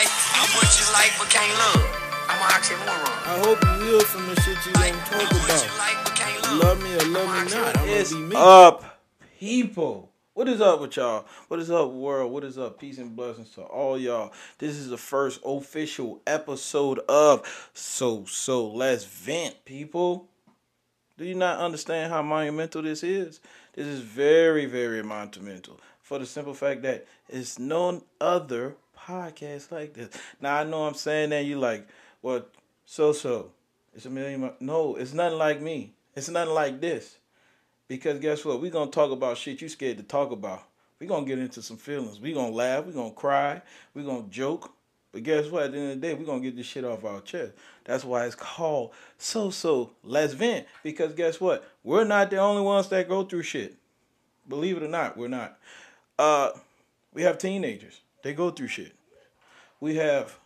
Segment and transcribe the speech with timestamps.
[0.00, 1.84] like, know what you like but can't love.
[2.28, 3.26] I'm an oxymoron.
[3.26, 5.78] I hope you heal from the shit you don't talk Know what you about.
[5.78, 6.58] like but can't love.
[6.62, 7.88] Love me or love me not.
[7.88, 9.00] It's gonna up,
[9.38, 10.10] people.
[10.32, 11.26] What is up with y'all?
[11.48, 12.32] What is up, world?
[12.32, 12.78] What is up?
[12.78, 14.32] Peace and blessings to all y'all.
[14.58, 20.28] This is the first official episode of So So Let's Vent, people.
[21.18, 23.40] Do you not understand how monumental this is?
[23.74, 29.94] This is very, very monumental for the simple fact that it's none other podcast like
[29.94, 30.10] this.
[30.40, 31.86] Now I know I'm saying that you like,
[32.22, 32.44] well,
[32.84, 33.52] so so.
[33.94, 34.40] It's a million.
[34.42, 35.92] mi- No, it's nothing like me.
[36.14, 37.16] It's nothing like this.
[37.88, 38.60] Because guess what?
[38.60, 40.62] We're gonna talk about shit you scared to talk about.
[41.00, 42.20] We're gonna get into some feelings.
[42.20, 43.62] We're gonna laugh, we're gonna cry,
[43.94, 44.72] we're gonna joke.
[45.12, 45.64] But guess what?
[45.64, 47.52] At the end of the day, we're gonna get this shit off our chest.
[47.84, 50.66] That's why it's called So So Let's Vent.
[50.84, 51.68] Because guess what?
[51.82, 53.74] We're not the only ones that go through shit.
[54.48, 55.58] Believe it or not, we're not.
[56.18, 56.50] Uh
[57.12, 58.00] we have teenagers.
[58.22, 58.94] They go through shit.
[59.80, 60.38] We have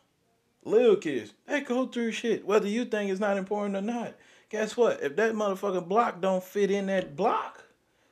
[0.64, 1.34] little kids.
[1.46, 2.46] They go through shit.
[2.46, 4.14] Whether you think it's not important or not.
[4.50, 5.02] Guess what?
[5.02, 7.64] If that motherfucking block don't fit in that block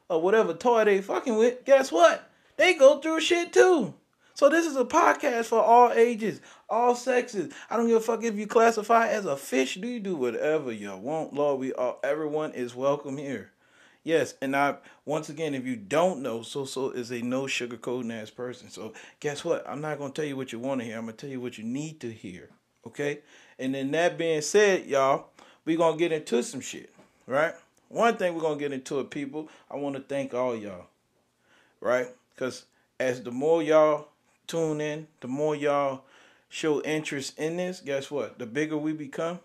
[0.09, 2.31] or whatever toy they fucking with, guess what?
[2.57, 3.95] They go through shit too.
[4.35, 7.53] So this is a podcast for all ages, all sexes.
[7.71, 9.77] I don't give a fuck if you classify as a fish.
[9.77, 11.61] Do you do whatever you want, Lord?
[11.61, 13.53] We all everyone is welcome here.
[14.05, 18.13] Yes, and I once again, if you don't know, so so is a no sugarcoating
[18.13, 18.69] ass person.
[18.69, 19.69] So guess what?
[19.69, 20.99] I'm not gonna tell you what you want to hear.
[20.99, 22.51] I'm gonna tell you what you need to hear.
[22.87, 23.21] Okay.
[23.59, 25.29] And then that being said, y'all,
[25.65, 26.93] we gonna get into some shit,
[27.27, 27.55] right?
[27.89, 29.49] One thing we're gonna get into it, people.
[29.71, 30.87] I want to thank all y'all,
[31.81, 32.09] right?
[32.35, 32.65] Because
[32.99, 34.09] as the more y'all
[34.49, 36.03] tune in, the more y'all
[36.49, 37.81] show interest in this.
[37.81, 38.39] Guess what?
[38.39, 39.39] The bigger we become,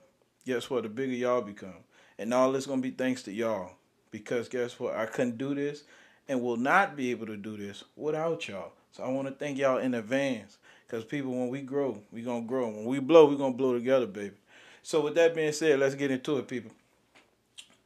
[0.48, 0.84] guess what?
[0.84, 1.84] The bigger y'all become,
[2.18, 3.77] and all this gonna be thanks to y'all.
[4.18, 4.96] Because guess what?
[4.96, 5.84] I couldn't do this
[6.28, 8.74] and will not be able to do this without y'all.
[8.92, 10.58] So I want to thank y'all in advance.
[10.86, 12.70] Because people, when we grow, we going to grow.
[12.70, 14.36] When we blow, we going to blow together, baby.
[14.84, 16.72] So with that being said, let's get into it, people.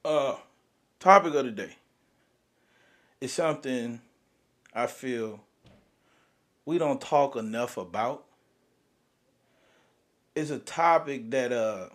[0.05, 0.35] Uh,
[0.99, 1.75] topic of the day
[3.19, 4.01] is something
[4.73, 5.41] I feel
[6.65, 8.23] we don't talk enough about.
[10.35, 11.89] It's a topic that, uh,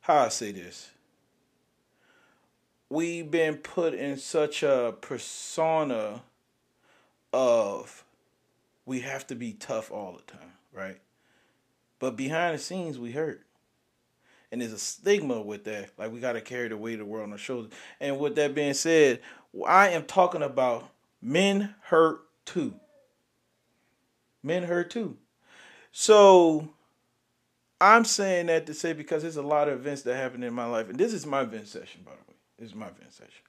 [0.00, 0.91] how I say this?
[2.92, 6.22] We've been put in such a persona
[7.32, 8.04] of
[8.84, 11.00] we have to be tough all the time, right?
[11.98, 13.46] But behind the scenes, we hurt.
[14.50, 15.90] And there's a stigma with that.
[15.96, 17.72] Like we got to carry the weight of the world on our shoulders.
[17.98, 19.20] And with that being said,
[19.66, 20.90] I am talking about
[21.22, 22.74] men hurt too.
[24.42, 25.16] Men hurt too.
[25.92, 26.68] So
[27.80, 30.66] I'm saying that to say because there's a lot of events that happen in my
[30.66, 30.90] life.
[30.90, 32.31] And this is my event session, by the way.
[32.62, 33.42] Is my event session.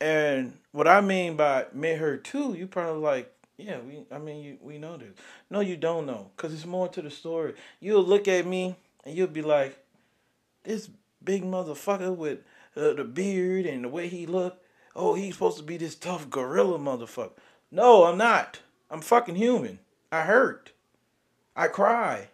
[0.00, 4.42] And what I mean by men hurt too, you probably like, yeah, we I mean
[4.42, 5.14] you we know this.
[5.50, 6.30] No, you don't know.
[6.36, 7.54] Cause it's more to the story.
[7.78, 8.74] You'll look at me
[9.04, 9.78] and you'll be like,
[10.64, 10.90] this
[11.22, 12.40] big motherfucker with
[12.76, 14.66] uh, the beard and the way he looked.
[14.96, 17.38] Oh, he's supposed to be this tough gorilla motherfucker.
[17.70, 18.60] No, I'm not.
[18.90, 19.78] I'm fucking human.
[20.10, 20.72] I hurt.
[21.54, 22.28] I cry.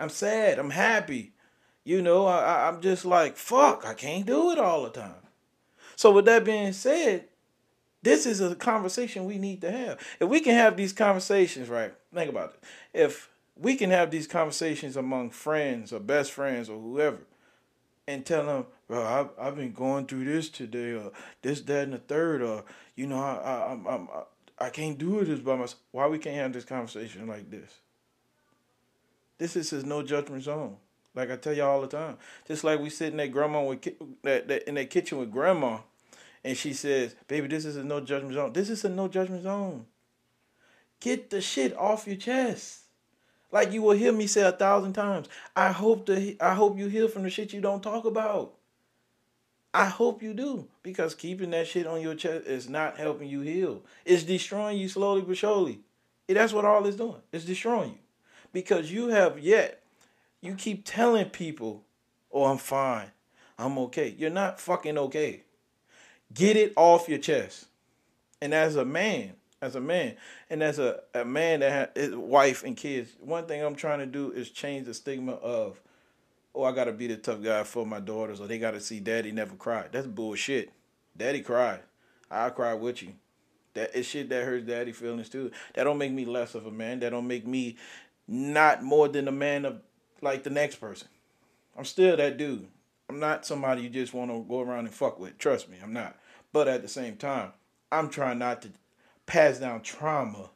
[0.00, 0.58] I'm sad.
[0.58, 1.32] I'm happy.
[1.86, 5.22] You know, I, I'm just like, fuck, I can't do it all the time.
[5.94, 7.26] So, with that being said,
[8.02, 10.00] this is a conversation we need to have.
[10.18, 11.94] If we can have these conversations, right?
[12.12, 12.64] Think about it.
[12.92, 17.20] If we can have these conversations among friends or best friends or whoever,
[18.08, 21.92] and tell them, bro, I've, I've been going through this today, or this, that, and
[21.92, 22.64] the third, or
[22.96, 25.80] you know, I, I, I'm, I'm, I, I can't do this by myself.
[25.92, 27.78] Why we can't have this conversation like this?
[29.38, 30.78] This is no judgment zone.
[31.16, 32.18] Like I tell y'all the time.
[32.46, 33.82] Just like we sitting at grandma with
[34.22, 35.78] that, that in that kitchen with grandma,
[36.44, 38.52] and she says, "Baby, this is a no judgment zone.
[38.52, 39.86] This is a no judgment zone.
[41.00, 42.82] Get the shit off your chest."
[43.50, 45.28] Like you will hear me say a thousand times.
[45.56, 46.36] I hope to.
[46.38, 48.52] I hope you heal from the shit you don't talk about.
[49.72, 53.40] I hope you do because keeping that shit on your chest is not helping you
[53.40, 53.82] heal.
[54.04, 55.80] It's destroying you slowly but surely.
[56.28, 57.20] That's what all it's doing.
[57.32, 57.98] It's destroying you
[58.52, 59.82] because you have yet
[60.46, 61.84] you keep telling people,
[62.32, 63.10] "Oh, I'm fine.
[63.58, 65.42] I'm okay." You're not fucking okay.
[66.32, 67.66] Get it off your chest.
[68.40, 70.16] And as a man, as a man,
[70.50, 74.06] and as a, a man that has wife and kids, one thing I'm trying to
[74.06, 75.80] do is change the stigma of,
[76.54, 79.32] oh, I gotta be the tough guy for my daughters, or they gotta see daddy
[79.32, 79.90] never cried.
[79.92, 80.70] That's bullshit.
[81.16, 81.80] Daddy cried.
[82.30, 83.14] I cry with you.
[83.74, 85.50] That is shit that hurts daddy feelings too.
[85.74, 87.00] That don't make me less of a man.
[87.00, 87.76] That don't make me
[88.26, 89.80] not more than a man of
[90.22, 91.08] like the next person.
[91.76, 92.68] I'm still that dude.
[93.08, 95.38] I'm not somebody you just want to go around and fuck with.
[95.38, 96.18] Trust me, I'm not.
[96.52, 97.52] But at the same time,
[97.92, 98.70] I'm trying not to
[99.26, 100.50] pass down trauma.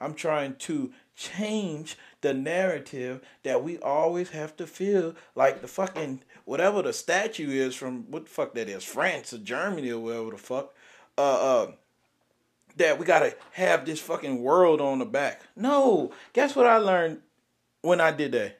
[0.00, 6.22] I'm trying to change the narrative that we always have to feel like the fucking
[6.44, 10.30] whatever the statue is from what the fuck that is, France or Germany or wherever
[10.30, 10.74] the fuck.
[11.18, 11.72] Uh uh
[12.76, 15.42] that we gotta have this fucking world on the back.
[15.56, 16.12] No.
[16.32, 17.20] Guess what I learned
[17.82, 18.59] when I did that?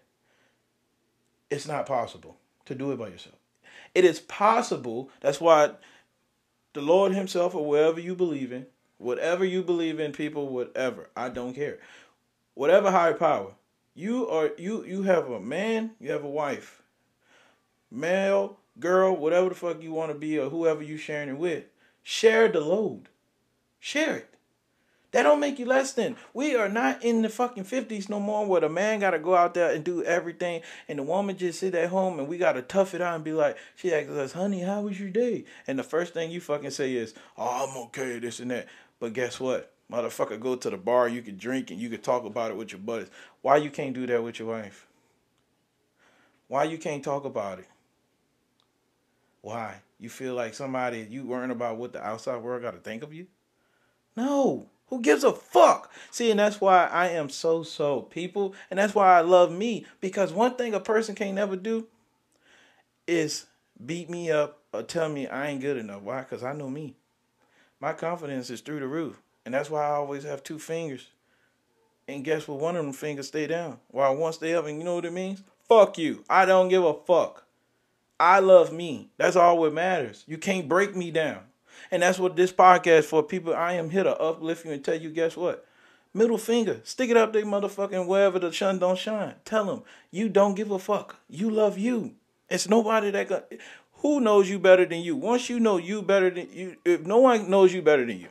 [1.51, 2.37] It's not possible
[2.67, 3.37] to do it by yourself.
[3.95, 5.11] It is possible.
[5.21, 5.73] That's why
[6.73, 8.67] the Lord Himself, or wherever you believe in,
[8.99, 11.79] whatever you believe in, people, whatever, I don't care.
[12.55, 13.53] Whatever higher power,
[13.95, 16.83] you are you you have a man, you have a wife,
[17.91, 21.65] male, girl, whatever the fuck you want to be, or whoever you sharing it with.
[22.03, 23.09] Share the load.
[23.79, 24.30] Share it.
[25.13, 26.17] That don't make you less than.
[26.33, 29.35] We are not in the fucking 50s no more where the man got to go
[29.35, 32.53] out there and do everything and the woman just sit at home and we got
[32.53, 35.45] to tough it out and be like, she asks us, honey, how was your day?
[35.67, 38.69] And the first thing you fucking say is, oh, I'm okay, this and that.
[39.01, 39.73] But guess what?
[39.91, 42.71] Motherfucker, go to the bar, you can drink and you can talk about it with
[42.71, 43.11] your buddies.
[43.43, 44.87] Why you can't do that with your wife?
[46.47, 47.69] Why you can't talk about it?
[49.41, 49.83] Why?
[49.99, 53.13] You feel like somebody, you worrying about what the outside world got to think of
[53.13, 53.27] you?
[54.17, 54.67] No.
[54.91, 55.91] Who gives a fuck?
[56.11, 59.87] See, and that's why I am so so people, and that's why I love me
[60.01, 61.87] because one thing a person can't never do
[63.07, 63.47] is
[63.85, 66.03] beat me up or tell me I ain't good enough.
[66.03, 66.21] Why?
[66.21, 66.97] Because I know me.
[67.79, 71.07] My confidence is through the roof, and that's why I always have two fingers.
[72.09, 72.59] And guess what?
[72.59, 74.67] One of them fingers stay down, while one stay up.
[74.67, 75.43] And you know what it means?
[75.69, 76.25] Fuck you.
[76.29, 77.47] I don't give a fuck.
[78.19, 79.11] I love me.
[79.17, 80.25] That's all what matters.
[80.27, 81.45] You can't break me down.
[81.91, 83.55] And that's what this podcast for people.
[83.55, 85.67] I am here to uplift you and tell you, guess what?
[86.13, 89.35] Middle finger, stick it up there, motherfucking wherever the sun don't shine.
[89.45, 91.17] Tell them you don't give a fuck.
[91.29, 92.15] You love you.
[92.49, 93.53] It's nobody that got.
[93.95, 95.15] Who knows you better than you?
[95.15, 98.29] Once you know you better than you, if no one knows you better than you,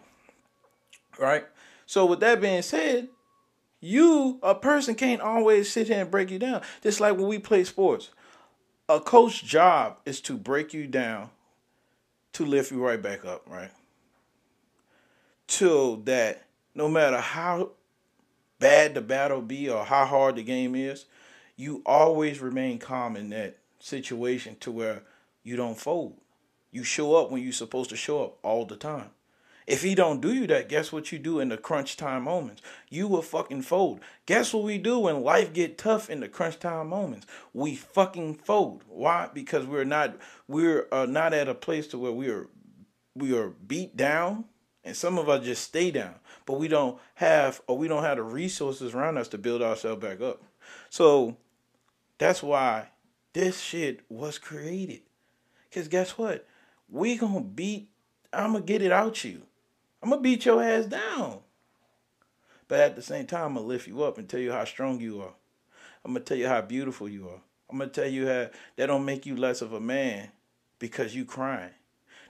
[1.18, 1.46] right?
[1.86, 3.08] So with that being said,
[3.80, 6.62] you a person can't always sit here and break you down.
[6.84, 8.10] Just like when we play sports,
[8.90, 11.30] a coach job is to break you down
[12.34, 13.72] to lift you right back up, right?
[15.48, 16.44] Till that
[16.76, 17.72] no matter how
[18.60, 21.06] bad the battle be or how hard the game is,
[21.56, 25.04] you always remain calm in that situation to where
[25.44, 26.16] you don't fold.
[26.72, 29.10] You show up when you're supposed to show up all the time.
[29.70, 32.64] If he don't do you that, guess what you do in the crunch time moments?
[32.90, 34.00] You will fucking fold.
[34.26, 37.28] Guess what we do when life get tough in the crunch time moments?
[37.54, 38.84] We fucking fold.
[38.88, 39.30] Why?
[39.32, 40.18] Because we're not
[40.48, 42.48] we're uh, not at a place to where we are
[43.14, 44.46] we are beat down,
[44.84, 46.16] and some of us just stay down.
[46.48, 50.02] But we don't have or we don't have the resources around us to build ourselves
[50.02, 50.42] back up.
[50.90, 51.38] So
[52.18, 52.88] that's why
[53.34, 55.02] this shit was created.
[55.72, 56.48] Cause guess what?
[56.90, 57.92] We gonna beat.
[58.34, 59.44] I'm gonna get it out you.
[60.02, 61.40] I'm gonna beat your ass down.
[62.68, 65.00] But at the same time, I'm gonna lift you up and tell you how strong
[65.00, 65.34] you are.
[66.06, 67.42] I'm gonna tell you how beautiful you are.
[67.70, 68.48] I'm gonna tell you how
[68.78, 70.30] that don't make you less of a man
[70.78, 71.72] because you crying.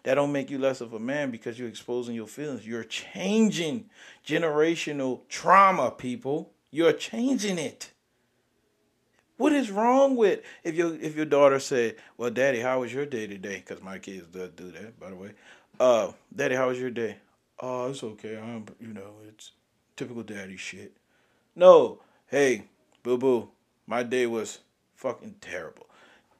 [0.03, 2.65] That don't make you less of a man because you're exposing your feelings.
[2.65, 3.89] You're changing
[4.25, 6.51] generational trauma, people.
[6.71, 7.91] You're changing it.
[9.37, 13.05] What is wrong with if your if your daughter said, "Well, Daddy, how was your
[13.05, 15.31] day today?" Because my kids do, do that, by the way.
[15.79, 17.17] Uh, Daddy, how was your day?
[17.59, 18.37] Oh, it's okay.
[18.37, 19.51] I'm, you know, it's
[19.95, 20.95] typical daddy shit.
[21.55, 22.63] No, hey,
[23.03, 23.49] boo boo,
[23.87, 24.59] my day was
[24.95, 25.87] fucking terrible.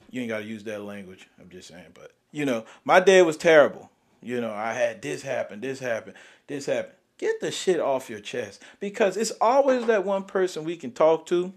[0.10, 1.28] You ain't got to use that language.
[1.40, 3.90] I'm just saying, but you know, my day was terrible.
[4.22, 6.14] You know, I had this happen, this happen,
[6.48, 6.92] this happen.
[7.18, 11.26] Get the shit off your chest because it's always that one person we can talk
[11.28, 11.54] to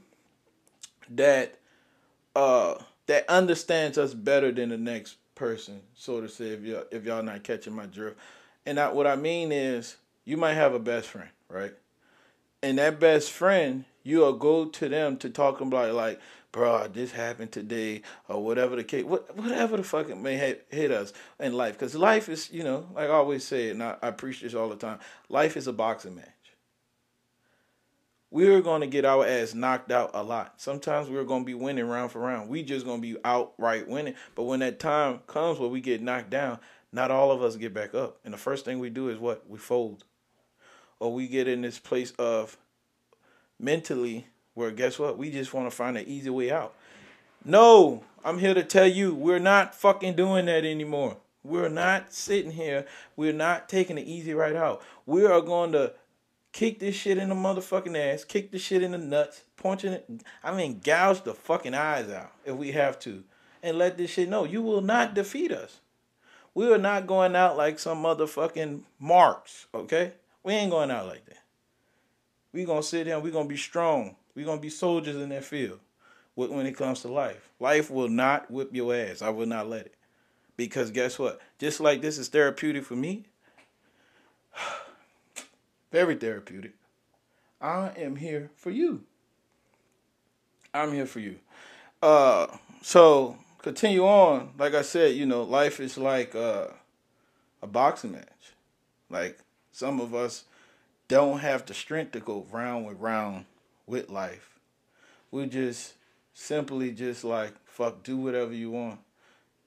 [1.10, 1.58] that
[2.34, 2.74] uh
[3.06, 6.46] that understands us better than the next person, so to say.
[6.50, 8.18] If y'all if y'all not catching my drift,
[8.66, 11.72] and I, what I mean is, you might have a best friend, right?
[12.62, 16.20] And that best friend, you'll go to them to talk about like,
[16.52, 20.66] bro, this happened today, or whatever the case, what, whatever the fuck it may hit,
[20.70, 21.78] hit us in life.
[21.78, 24.68] Because life is, you know, like I always say, and I, I preach this all
[24.68, 26.28] the time, life is a boxing match.
[28.30, 30.54] We're going to get our ass knocked out a lot.
[30.56, 32.48] Sometimes we're going to be winning round for round.
[32.48, 34.14] We just going to be outright winning.
[34.34, 36.58] But when that time comes where we get knocked down,
[36.92, 38.18] not all of us get back up.
[38.24, 39.48] And the first thing we do is what?
[39.48, 40.04] We fold.
[41.00, 42.56] Or we get in this place of
[43.58, 45.16] mentally where guess what?
[45.16, 46.74] We just want to find an easy way out.
[47.44, 51.16] No, I'm here to tell you we're not fucking doing that anymore.
[51.42, 52.86] We're not sitting here.
[53.16, 54.82] We're not taking the easy right out.
[55.06, 55.94] We are going to
[56.52, 60.08] kick this shit in the motherfucking ass, kick the shit in the nuts, punching it.
[60.44, 63.24] I mean, gouge the fucking eyes out if we have to,
[63.62, 65.80] and let this shit know you will not defeat us.
[66.54, 70.12] We are not going out like some motherfucking marks, okay?
[70.42, 71.38] We ain't going out like that.
[72.52, 73.22] We gonna sit down.
[73.22, 74.16] We gonna be strong.
[74.34, 75.80] We gonna be soldiers in that field.
[76.34, 79.20] When it comes to life, life will not whip your ass.
[79.20, 79.94] I will not let it.
[80.56, 81.40] Because guess what?
[81.58, 83.24] Just like this is therapeutic for me,
[85.92, 86.72] very therapeutic.
[87.60, 89.04] I am here for you.
[90.74, 91.38] I'm here for you.
[92.02, 92.46] Uh,
[92.80, 94.50] so continue on.
[94.58, 96.68] Like I said, you know, life is like uh,
[97.62, 98.54] a boxing match.
[99.08, 99.38] Like
[99.70, 100.44] some of us
[101.08, 103.46] don't have the strength to go round with round
[103.86, 104.58] with life.
[105.30, 105.94] We just
[106.34, 109.00] simply just like fuck, do whatever you want,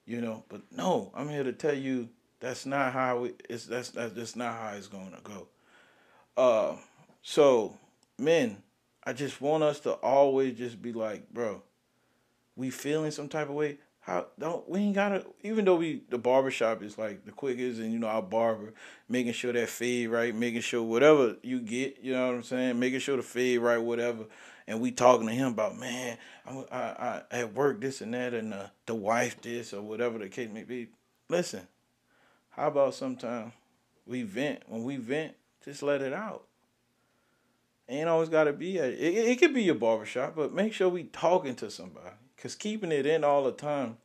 [0.06, 0.44] you know.
[0.50, 2.10] But no, I'm here to tell you
[2.40, 3.66] that's not how it, it's.
[3.66, 5.48] That's that's not how it's going to go.
[6.38, 6.76] Uh,
[7.22, 7.78] so
[8.18, 8.62] men,
[9.04, 11.62] I just want us to always just be like, bro,
[12.56, 13.78] we feeling some type of way.
[14.06, 17.92] How don't we ain't gotta even though we the barbershop is like the quickest and
[17.92, 18.72] you know our barber
[19.10, 22.80] making sure that fade right, making sure whatever you get, you know what I'm saying,
[22.80, 24.26] making sure the fade right, whatever.
[24.68, 28.36] And we talking to him about man, I I, I at work this and that
[28.36, 30.90] and the, the wife this or whatever the case may be.
[31.28, 31.68] Listen,
[32.52, 33.54] how about sometime
[34.06, 35.34] we vent when we vent,
[35.64, 36.44] just let it out.
[37.90, 39.00] Ain't always got to be it.
[39.00, 39.16] it.
[39.30, 42.16] It could be your barbershop, but make sure we talking to somebody.
[42.46, 43.98] Cause keeping it in all the time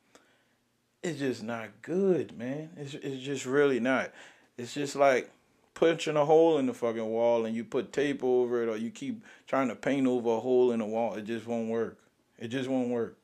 [1.03, 2.71] is just not good, man.
[2.75, 4.13] It's it's just really not.
[4.57, 5.31] It's just like
[5.75, 8.89] punching a hole in the fucking wall and you put tape over it or you
[8.89, 11.17] keep trying to paint over a hole in the wall.
[11.17, 11.99] It just won't work.
[12.39, 13.19] It just won't work.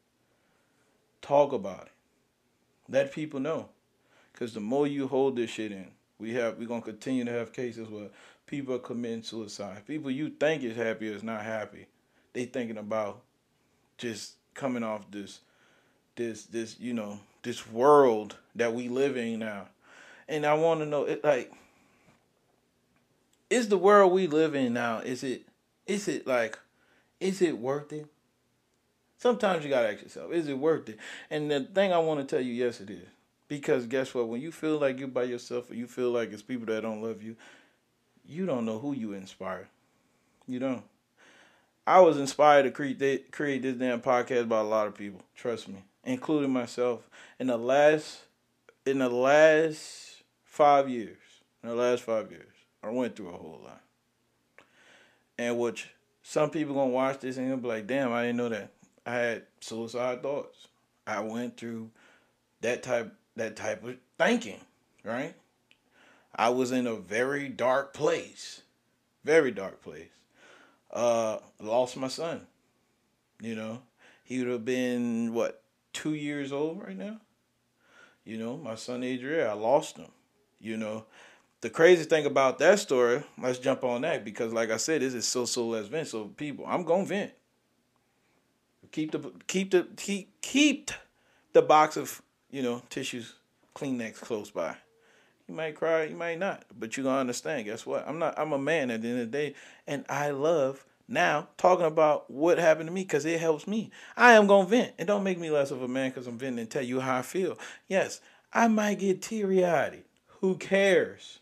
[1.22, 1.92] Talk about it.
[2.86, 3.70] Let people know.
[4.34, 7.54] Cause the more you hold this shit in, we have we're gonna continue to have
[7.54, 8.10] cases where
[8.44, 9.86] people are committing suicide.
[9.86, 11.86] People you think is happy is not happy.
[12.34, 13.22] They thinking about
[13.96, 15.40] just coming off this
[16.16, 19.68] this this you know this world that we live in now.
[20.28, 21.52] And i want to know it like
[23.48, 25.42] is the world we live in now is it
[25.86, 26.58] is it like
[27.20, 28.06] is it worth it?
[29.18, 30.98] Sometimes you gotta ask yourself is it worth it?
[31.30, 33.06] And the thing i want to tell you yes it is.
[33.48, 34.26] Because guess what?
[34.26, 37.02] When you feel like you're by yourself or you feel like it's people that don't
[37.02, 37.36] love you
[38.28, 39.68] you don't know who you inspire.
[40.48, 40.82] You don't
[41.86, 45.22] I was inspired to create create this damn podcast by a lot of people.
[45.36, 47.08] Trust me, including myself.
[47.38, 48.22] In the last
[48.84, 51.18] in the last five years,
[51.62, 52.52] in the last five years,
[52.82, 53.82] I went through a whole lot.
[55.38, 55.90] And which
[56.24, 58.70] some people gonna watch this and be like, "Damn, I didn't know that."
[59.04, 60.66] I had suicide thoughts.
[61.06, 61.92] I went through
[62.62, 64.60] that type that type of thinking,
[65.04, 65.36] right?
[66.34, 68.62] I was in a very dark place,
[69.22, 70.10] very dark place
[70.96, 72.46] uh, lost my son.
[73.40, 73.82] You know,
[74.24, 75.62] he would have been what
[75.92, 77.20] two years old right now.
[78.24, 80.10] You know, my son Adriel, I lost him.
[80.58, 81.04] You know,
[81.60, 85.14] the crazy thing about that story, let's jump on that because, like I said, this
[85.14, 86.08] is so so let's vent.
[86.08, 87.32] So people, I'm gonna vent.
[88.90, 90.90] Keep the keep the keep keep
[91.52, 93.34] the box of you know tissues,
[93.74, 94.76] Kleenex close by.
[95.48, 97.66] You might cry, you might not, but you're gonna understand.
[97.66, 98.06] Guess what?
[98.06, 98.38] I'm not.
[98.38, 99.54] I'm a man at the end of the day,
[99.86, 103.90] and I love now talking about what happened to me because it helps me.
[104.16, 104.94] I am gonna vent.
[104.98, 107.18] It don't make me less of a man because I'm venting and tell you how
[107.18, 107.58] I feel.
[107.86, 108.20] Yes,
[108.52, 110.02] I might get teary eyed.
[110.40, 111.38] Who cares?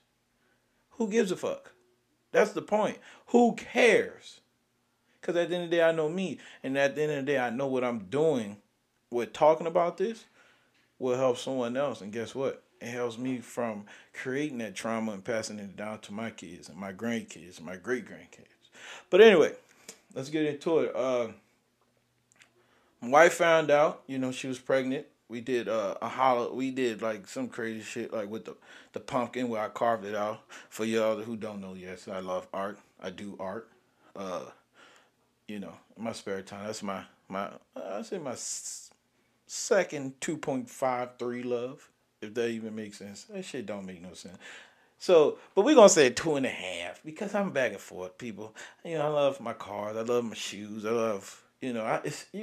[0.91, 1.73] Who gives a fuck?
[2.33, 2.99] That's the point.
[3.29, 4.41] Who cares?
[5.21, 7.25] Because at the end of the day, I know me, and at the end of
[7.25, 8.59] the day, I know what I'm doing
[9.11, 10.25] with talking about this
[10.99, 12.01] will help someone else.
[12.03, 12.64] And guess what?
[12.85, 16.77] It helps me from creating that trauma and passing it down to my kids and
[16.77, 18.45] my grandkids and my great grandkids.
[19.09, 19.53] But anyway,
[20.15, 20.95] let's get into it.
[20.95, 21.29] Uh,
[23.01, 25.07] my wife found out, you know, she was pregnant.
[25.31, 26.53] We did uh, a hollow.
[26.53, 28.55] We did like some crazy shit, like with the
[28.93, 30.43] the pumpkin where I carved it out.
[30.69, 32.79] For y'all who don't know, yes, I love art.
[33.03, 33.71] I do art.
[34.15, 34.43] Uh,
[35.49, 36.67] you know, my spare time.
[36.67, 37.49] That's my my.
[37.75, 38.35] I say my
[39.47, 41.89] second two point five three love
[42.25, 43.25] if that even makes sense.
[43.25, 44.39] That shit don't make no sense.
[44.99, 48.55] So, but we're gonna say two and a half because I'm back and forth, people.
[48.85, 52.01] You know, I love my cars, I love my shoes, I love, you know, I,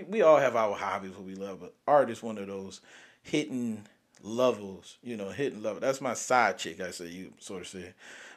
[0.08, 2.82] we all have our hobbies what we love, but art is one of those
[3.24, 3.88] hidden
[4.22, 5.80] levels, you know, hidden level.
[5.80, 7.94] That's my side chick, I say you sort of say,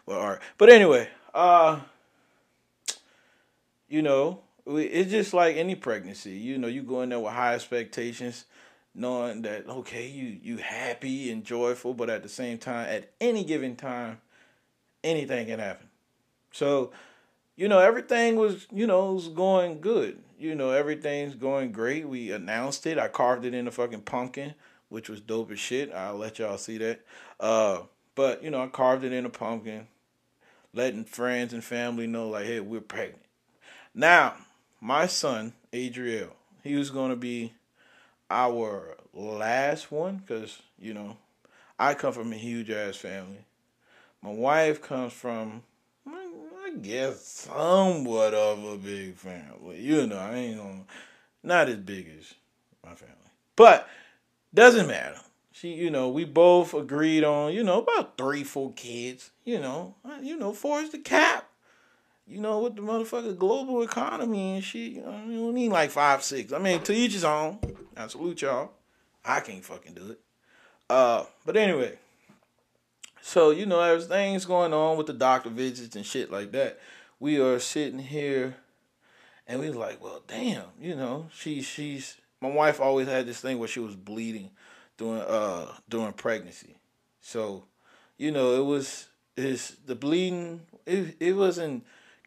[0.06, 0.42] well, art.
[0.56, 1.80] But anyway, uh,
[3.88, 6.32] you know, it's just like any pregnancy.
[6.32, 8.46] You know, you go in there with high expectations
[8.94, 13.44] knowing that okay you you happy and joyful but at the same time at any
[13.44, 14.20] given time
[15.02, 15.88] anything can happen.
[16.52, 16.92] So
[17.56, 20.18] you know everything was you know was going good.
[20.38, 22.08] You know everything's going great.
[22.08, 22.98] We announced it.
[22.98, 24.54] I carved it in a fucking pumpkin
[24.90, 25.92] which was dope as shit.
[25.92, 27.00] I'll let y'all see that.
[27.40, 27.80] Uh
[28.14, 29.88] but you know i carved it in a pumpkin
[30.72, 33.24] letting friends and family know like hey we're pregnant.
[33.94, 34.34] Now,
[34.80, 37.54] my son, Adriel, he was to be
[38.30, 41.16] our last one because, you know,
[41.78, 43.44] I come from a huge ass family.
[44.22, 45.62] My wife comes from,
[46.06, 49.80] I guess, somewhat of a big family.
[49.80, 50.84] You know, I ain't gonna,
[51.42, 52.34] not as big as
[52.84, 53.14] my family.
[53.56, 53.88] But,
[54.52, 55.20] doesn't matter.
[55.52, 59.30] She, you know, we both agreed on, you know, about three, four kids.
[59.44, 61.43] You know, you know, four is the cap
[62.26, 65.90] you know, with the motherfucking global economy and shit, you know, you don't need like
[65.90, 66.52] five, six.
[66.52, 67.58] I mean, to each his own.
[67.96, 68.72] I salute y'all.
[69.24, 70.20] I can't fucking do it.
[70.88, 71.98] Uh, but anyway,
[73.20, 76.78] so you know, there's things going on with the doctor visits and shit like that.
[77.20, 78.56] We are sitting here,
[79.46, 83.40] and we was like, well, damn, you know, she she's my wife always had this
[83.40, 84.50] thing where she was bleeding
[84.98, 86.76] during uh during pregnancy,
[87.20, 87.64] so
[88.18, 90.60] you know, it was is the bleeding.
[90.86, 91.84] It it wasn't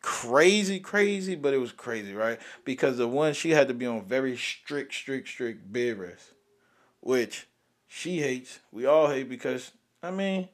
[0.08, 2.40] crazy, crazy, but it was crazy, right?
[2.64, 6.32] Because the one she had to be on very strict, strict, strict bed rest,
[7.02, 7.46] which
[7.90, 8.60] she hates.
[8.72, 9.72] We all hate because
[10.02, 10.48] I mean,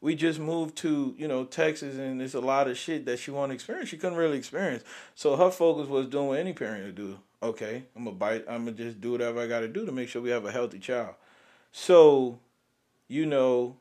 [0.00, 3.30] we just moved to you know Texas, and there's a lot of shit that she
[3.30, 3.90] want to experience.
[3.90, 4.82] She couldn't really experience,
[5.14, 7.18] so her focus was doing what any parent would do.
[7.42, 8.46] Okay, I'm gonna bite.
[8.48, 10.50] I'm gonna just do whatever I got to do to make sure we have a
[10.50, 11.14] healthy child.
[11.72, 12.38] So,
[13.06, 13.76] you know,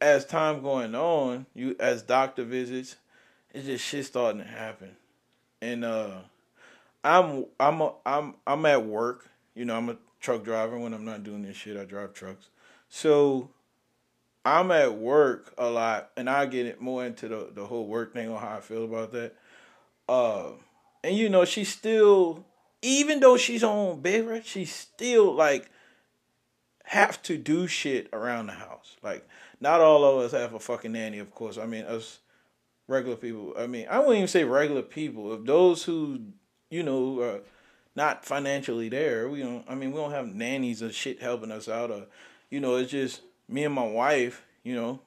[0.00, 2.94] as time going on, you as doctor visits
[3.52, 4.96] it's just shit starting to happen,
[5.60, 6.18] and uh,
[7.02, 9.28] I'm I'm a, I'm I'm at work.
[9.54, 10.78] You know, I'm a truck driver.
[10.78, 12.48] When I'm not doing this shit, I drive trucks.
[12.88, 13.50] So
[14.44, 18.12] I'm at work a lot, and I get it more into the the whole work
[18.12, 19.34] thing on how I feel about that.
[20.08, 20.52] Uh,
[21.04, 22.44] and you know, she's still,
[22.82, 25.70] even though she's on bed rest, she's still like
[26.84, 28.96] have to do shit around the house.
[29.02, 29.26] Like,
[29.60, 31.56] not all of us have a fucking nanny, of course.
[31.56, 32.18] I mean, us
[32.90, 33.54] regular people.
[33.56, 35.32] I mean, I wouldn't even say regular people.
[35.32, 36.20] If those who,
[36.68, 37.40] you know, are
[37.94, 39.64] not financially there, we don't.
[39.68, 41.90] I mean, we don't have nannies or shit helping us out.
[41.90, 42.06] Or,
[42.50, 44.44] you know, it's just me and my wife.
[44.64, 45.00] You know,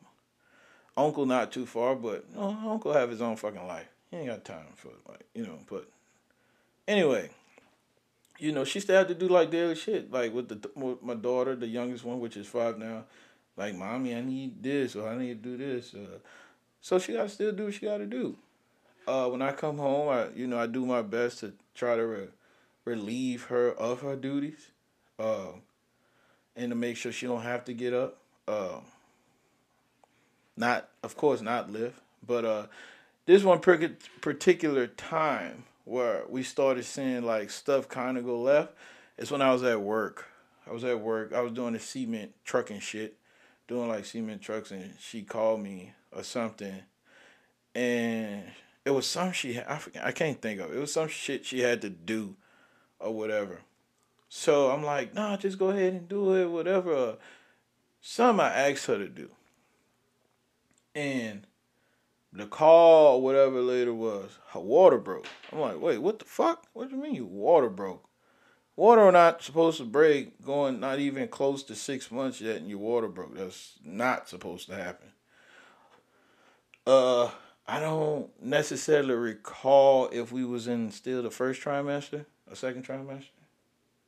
[0.98, 3.88] uncle not too far, but you know, uncle have his own fucking life.
[4.10, 5.60] He ain't got time for like you know.
[5.70, 5.88] But
[6.88, 7.30] anyway,
[8.40, 11.16] you know, she still had to do like daily shit, like with the with my
[11.16, 13.04] daughter, the youngest one, which is five now.
[13.56, 15.94] Like, mommy, I need this or I need to do this.
[15.94, 16.18] Uh,
[16.84, 18.36] so she got to still do what she got to do.
[19.08, 22.06] Uh, when I come home, I you know I do my best to try to
[22.06, 22.28] re-
[22.86, 24.68] relieve her of her duties,
[25.18, 25.54] uh,
[26.56, 28.18] and to make sure she don't have to get up.
[28.48, 28.80] Uh,
[30.56, 32.68] not of course not lift, but uh,
[33.26, 38.74] this one particular time where we started seeing like stuff kind of go left
[39.18, 40.26] is when I was at work.
[40.68, 41.34] I was at work.
[41.34, 43.16] I was doing the cement trucking shit,
[43.70, 46.84] doing like cement trucks, and she called me or something,
[47.76, 48.44] and
[48.86, 50.80] it was some she I forget, I can't think of it.
[50.80, 52.36] Was some shit she had to do,
[53.00, 53.62] or whatever.
[54.30, 57.18] So I'm like, nah, just go ahead and do it, whatever.
[58.02, 59.30] Some I asked her to do,
[60.96, 61.46] and
[62.32, 65.28] the call, whatever later was, her water broke.
[65.52, 66.66] I'm like, wait, what the fuck?
[66.74, 68.10] What do you mean your water broke?
[68.76, 72.80] Water not supposed to break going not even close to six months yet and your
[72.80, 73.38] water broke.
[73.38, 75.10] That's not supposed to happen.
[76.86, 77.30] Uh,
[77.68, 83.30] I don't necessarily recall if we was in still the first trimester or second trimester.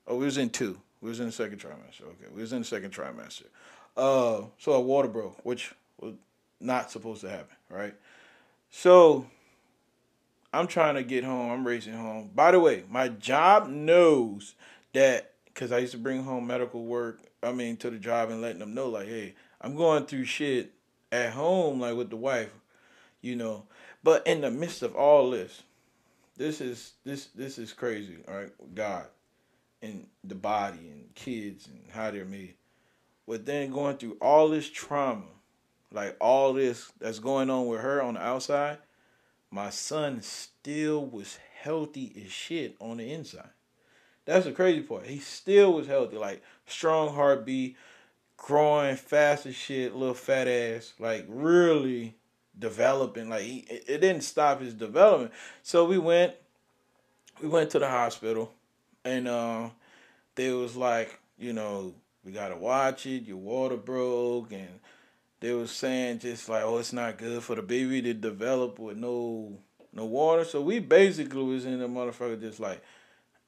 [0.08, 0.80] Oh, we was in two.
[1.02, 2.02] We was in the second trimester.
[2.02, 3.46] Okay, we was in the second trimester.
[3.96, 6.16] Uh, so a water broke, which was
[6.60, 7.96] not supposed to happen, right?
[8.72, 9.26] So
[10.52, 11.50] I'm trying to get home.
[11.50, 12.32] I'm racing home.
[12.36, 14.56] By the way, my job knows
[14.94, 17.22] that because I used to bring home medical work.
[17.42, 20.74] I mean, to the job and letting them know, like, hey, I'm going through shit
[21.12, 22.52] at home, like with the wife
[23.26, 23.64] you know.
[24.04, 25.64] But in the midst of all this,
[26.38, 28.52] this is this this is crazy, all right?
[28.74, 29.08] God
[29.82, 32.56] and the body and kids and how they're made.
[33.28, 35.26] But then going through all this trauma,
[35.92, 38.78] like all this that's going on with her on the outside,
[39.52, 43.50] my son still was healthy as shit on the inside.
[44.26, 45.06] That's the crazy part.
[45.06, 47.78] He still was healthy, like strong heartbeat,
[48.38, 52.16] growing fast as shit, little fat ass, like really
[52.58, 53.30] developing.
[53.30, 55.32] Like he, it didn't stop his development.
[55.64, 56.34] So we went,
[57.42, 58.54] we went to the hospital,
[59.04, 59.70] and uh,
[60.36, 63.24] they was like, you know, we gotta watch it.
[63.24, 64.80] Your water broke, and
[65.40, 68.98] they was saying just like, oh, it's not good for the baby to develop with
[68.98, 69.58] no
[69.94, 70.44] no water.
[70.44, 72.84] So we basically was in the motherfucker just like,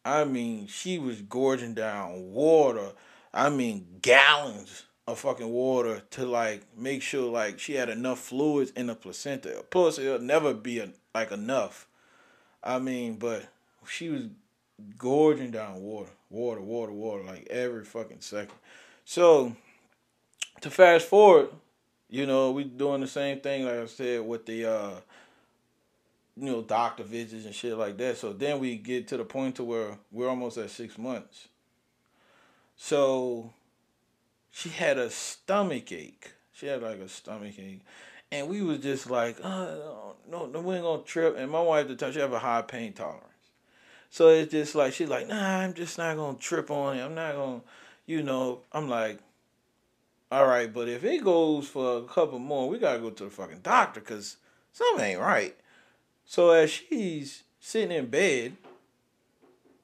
[0.06, 2.92] I mean, she was gorging down water.
[3.34, 8.72] I mean, gallons of fucking water to like make sure like she had enough fluids
[8.72, 9.64] in the placenta.
[9.70, 11.88] Plus, it'll never be a, like enough.
[12.64, 13.48] I mean, but
[13.88, 14.24] she was
[14.98, 18.56] gorging down water, water, water, water, like every fucking second.
[19.06, 19.56] So
[20.62, 21.50] to fast forward,
[22.10, 24.92] you know, we doing the same thing, like I said, with the uh
[26.40, 28.18] you know, doctor visits and shit like that.
[28.18, 31.48] So then we get to the point to where we're almost at six months.
[32.76, 33.54] So
[34.58, 36.34] she had a stomach ache.
[36.52, 37.82] She had like a stomach ache.
[38.32, 41.36] And we was just like, oh, no, no, we ain't gonna trip.
[41.38, 43.24] And my wife at the time, she have a high pain tolerance.
[44.10, 47.04] So it's just like, she's like, nah, I'm just not gonna trip on it.
[47.04, 47.62] I'm not gonna,
[48.08, 49.20] you know, I'm like,
[50.32, 53.30] all right, but if it goes for a couple more, we gotta go to the
[53.30, 54.38] fucking doctor because
[54.74, 55.56] something ain't right.
[56.26, 58.58] So as she's sitting in bed,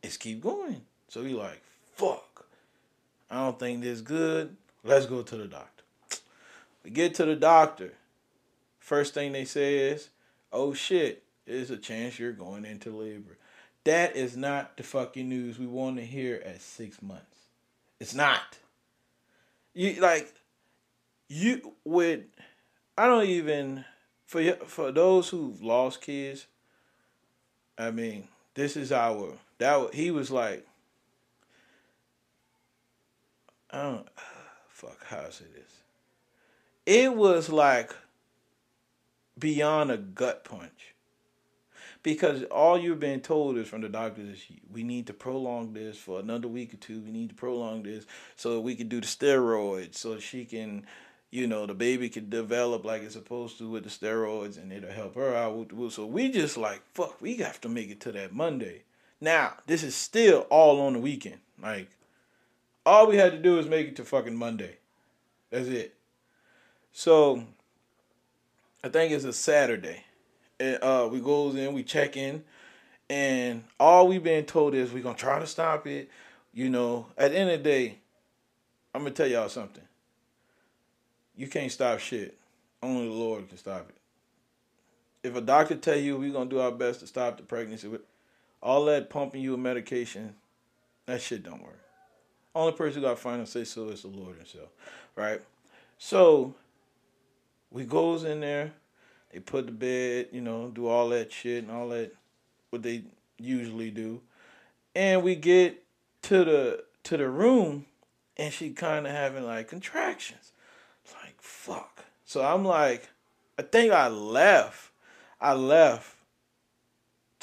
[0.02, 0.82] it's keep going.
[1.10, 1.62] So he like,
[1.94, 2.48] fuck.
[3.30, 4.58] I don't think this good.
[4.84, 5.84] Let's go to the doctor.
[6.84, 7.94] We get to the doctor.
[8.80, 10.10] First thing they say is,
[10.52, 13.38] oh shit, there's a chance you're going into labor.
[13.86, 17.26] That is not the fucking news we want to hear at six months.
[18.00, 18.60] It's not.
[19.74, 20.34] You like
[21.28, 22.26] you would
[22.98, 23.86] I don't even
[24.26, 26.46] for for those who've lost kids,
[27.78, 30.66] I mean, this is our that he was like,
[33.72, 34.08] I don't
[34.84, 35.72] fuck how I say this.
[36.86, 37.96] It was like
[39.38, 40.94] beyond a gut punch.
[42.02, 45.98] Because all you've been told is from the doctors is we need to prolong this
[45.98, 47.00] for another week or two.
[47.00, 50.86] We need to prolong this so we can do the steroids so she can
[51.34, 54.92] you know, the baby can develop like it's supposed to with the steroids and it'll
[54.92, 55.72] help her out.
[55.90, 58.84] So we just like, fuck, we have to make it to that Monday.
[59.20, 61.40] Now, this is still all on the weekend.
[61.60, 61.90] Like,
[62.86, 64.78] all we had to do is make it to fucking Monday.
[65.50, 65.96] That's it.
[66.92, 67.44] So,
[68.84, 70.04] I think it's a Saturday.
[70.60, 72.44] And, uh, we goes in, we check in,
[73.10, 76.10] and all we've been told is we're gonna try to stop it.
[76.54, 77.98] You know, at the end of the day,
[78.94, 79.84] I'm gonna tell y'all something
[81.36, 82.38] you can't stop shit.
[82.82, 85.28] Only the Lord can stop it.
[85.28, 88.02] If a doctor tell you we're gonna do our best to stop the pregnancy, with
[88.62, 90.36] all that pumping you with medication,
[91.06, 91.80] that shit don't work.
[92.56, 94.70] Only person who got final say so is the Lord Himself,
[95.16, 95.42] right?
[95.98, 96.54] So
[97.72, 98.74] we goes in there,
[99.32, 102.14] they put the bed, you know, do all that shit and all that
[102.70, 103.04] what they
[103.38, 104.22] usually do,
[104.96, 105.84] and we get
[106.24, 107.86] to the to the room,
[108.38, 110.52] and she kind of having like contractions
[111.24, 112.06] Like, fuck.
[112.26, 113.10] So I'm like,
[113.58, 114.92] I think I left.
[115.42, 116.16] I left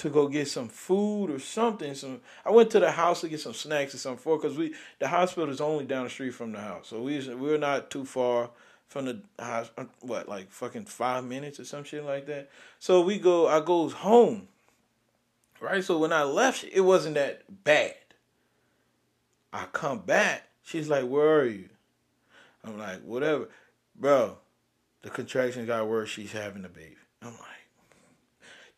[0.00, 1.94] to go get some food or something.
[1.94, 4.74] Some I went to the house to get some snacks or something for because we
[4.98, 8.04] the hospital is only down the street from the house, so we we're not too
[8.04, 8.50] far
[8.88, 9.70] from the house.
[9.78, 12.50] Uh, what like fucking five minutes or some shit like that.
[12.78, 13.48] So we go.
[13.48, 14.48] I goes home.
[15.60, 15.84] Right.
[15.84, 17.94] So when I left, it wasn't that bad.
[19.52, 20.48] I come back.
[20.62, 21.68] She's like, "Where are you?"
[22.64, 23.48] I'm like, "Whatever."
[24.00, 24.38] bro,
[25.02, 26.08] the contractions got worse.
[26.08, 26.96] She's having a baby.
[27.22, 27.59] I'm like,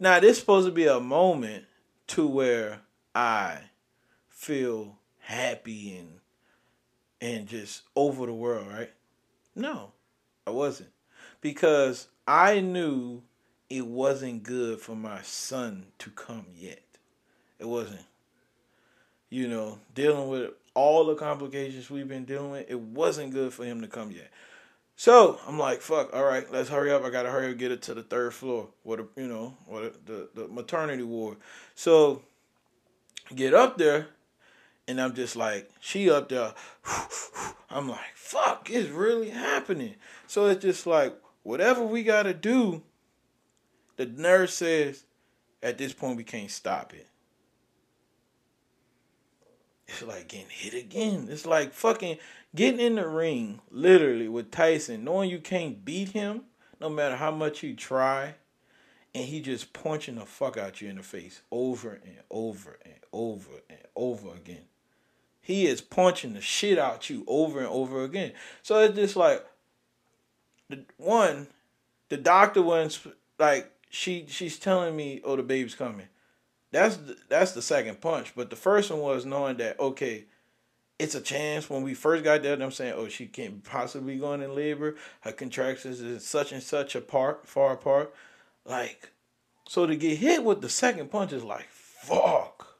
[0.02, 1.64] now this supposed to be a moment
[2.08, 2.80] to where
[3.14, 3.58] I
[4.28, 6.18] feel happy and
[7.20, 8.90] and just over the world, right?
[9.54, 9.92] No,
[10.44, 10.90] I wasn't
[11.40, 13.22] because I knew
[13.70, 16.82] it wasn't good for my son to come yet.
[17.60, 18.04] It wasn't.
[19.30, 23.64] You know, dealing with all the complications we've been dealing with, it wasn't good for
[23.64, 24.32] him to come yet.
[25.02, 27.02] So I'm like, fuck, all right, let's hurry up.
[27.02, 29.92] I gotta hurry up, get it to the third floor, what the you know, the,
[30.06, 31.38] the, the maternity ward.
[31.74, 32.22] So
[33.34, 34.06] get up there,
[34.86, 36.54] and I'm just like, she up there.
[37.68, 39.96] I'm like, fuck, it's really happening.
[40.28, 42.84] So it's just like, whatever we gotta do,
[43.96, 45.02] the nurse says,
[45.64, 47.08] at this point we can't stop it.
[49.92, 51.28] It's like getting hit again.
[51.30, 52.18] It's like fucking
[52.54, 56.42] getting in the ring, literally, with Tyson, knowing you can't beat him,
[56.80, 58.34] no matter how much you try,
[59.14, 62.94] and he just punching the fuck out you in the face over and over and
[63.12, 64.64] over and over again.
[65.42, 68.32] He is punching the shit out you over and over again.
[68.62, 69.44] So it's just like
[70.70, 71.48] the one,
[72.08, 73.06] the doctor was
[73.38, 76.08] like she she's telling me, oh the baby's coming.
[76.72, 80.24] That's the, that's the second punch, but the first one was knowing that okay,
[80.98, 82.60] it's a chance when we first got there.
[82.60, 84.96] I'm saying, oh, she can't possibly going in labor.
[85.20, 88.14] Her contractions is such and such apart, far apart.
[88.64, 89.10] Like,
[89.68, 92.78] so to get hit with the second punch is like, fuck,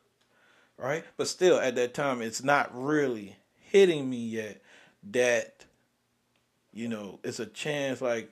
[0.76, 1.05] right?
[1.16, 4.62] But still, at that time, it's not really hitting me yet.
[5.11, 5.64] That,
[6.72, 8.00] you know, it's a chance.
[8.00, 8.31] Like,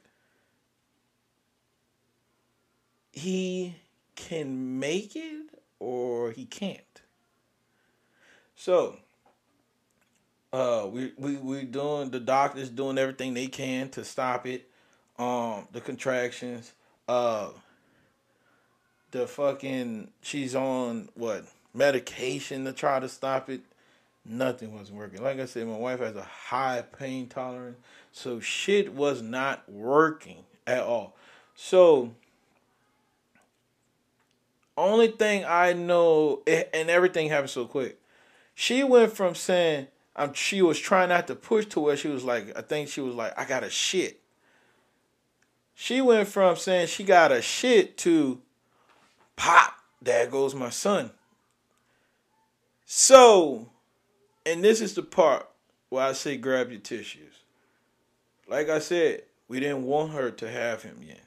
[3.10, 3.74] he
[4.28, 5.46] can make it
[5.78, 6.80] or he can't.
[8.54, 8.96] So,
[10.52, 14.68] uh, we we we doing the doctors doing everything they can to stop it.
[15.18, 16.72] Um, the contractions.
[17.08, 17.48] Uh,
[19.10, 23.62] the fucking she's on what medication to try to stop it.
[24.24, 25.22] Nothing was working.
[25.22, 27.78] Like I said, my wife has a high pain tolerance,
[28.12, 31.16] so shit was not working at all.
[31.54, 32.12] So
[34.76, 38.00] only thing I know, and everything happened so quick.
[38.54, 42.24] She went from saying um, she was trying not to push to where she was
[42.24, 44.20] like, I think she was like, I got a shit.
[45.74, 48.40] She went from saying she got a shit to
[49.36, 51.10] pop, there goes my son.
[52.84, 53.70] So,
[54.44, 55.48] and this is the part
[55.88, 57.44] where I say grab your tissues.
[58.46, 61.24] Like I said, we didn't want her to have him yet.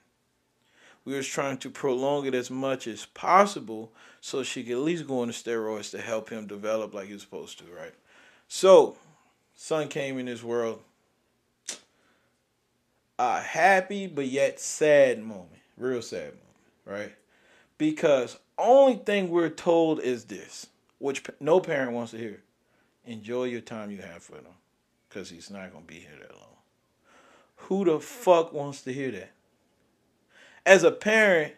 [1.05, 5.07] We was trying to prolong it as much as possible so she could at least
[5.07, 7.93] go on the steroids to help him develop like he's supposed to, right?
[8.47, 8.97] So,
[9.55, 10.81] son came in this world.
[13.19, 16.39] A happy but yet sad moment, real sad moment,
[16.85, 17.15] right?
[17.77, 20.67] Because only thing we're told is this,
[20.99, 22.41] which no parent wants to hear:
[23.05, 24.55] enjoy your time you have for them,
[25.07, 26.55] because he's not gonna be here that long.
[27.55, 29.31] Who the fuck wants to hear that?
[30.65, 31.54] As a parent,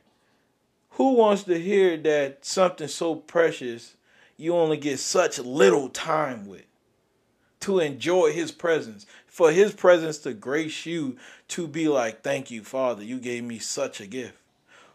[0.91, 3.95] who wants to hear that something so precious
[4.37, 6.65] you only get such little time with?
[7.61, 11.17] To enjoy his presence, for his presence to grace you
[11.49, 14.37] to be like, Thank you, Father, you gave me such a gift.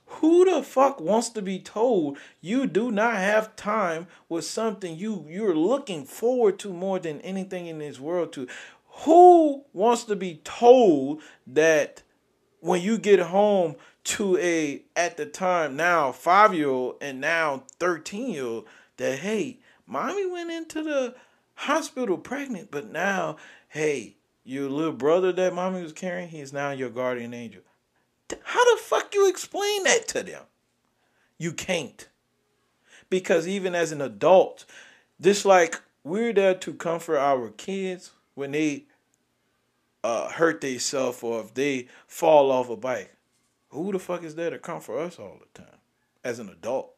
[0.07, 5.25] Who the fuck wants to be told you do not have time with something you
[5.29, 8.49] you're looking forward to more than anything in this world to?
[9.05, 12.03] Who wants to be told that
[12.59, 17.65] when you get home to a at the time now five year old and now
[17.79, 21.15] 13 year old that hey mommy went into the
[21.55, 23.37] hospital pregnant but now
[23.69, 27.63] hey your little brother that mommy was carrying he's now your guardian angel.
[28.43, 30.43] How the fuck you explain that to them?
[31.39, 32.09] You can't.
[33.09, 34.65] Because even as an adult
[35.21, 38.85] just like we're there to comfort our kids when they
[40.03, 43.15] uh, hurt themselves or if they fall off a bike
[43.71, 45.79] who the fuck is there to comfort us all the time
[46.25, 46.95] as an adult?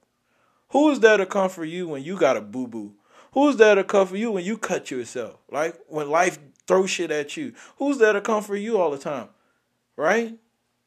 [0.71, 2.95] Who is there to comfort you when you got a boo boo?
[3.33, 5.39] Who's there to comfort you when you cut yourself?
[5.51, 7.53] Like when life throws shit at you.
[7.77, 9.29] Who's there to comfort you all the time?
[9.97, 10.39] Right?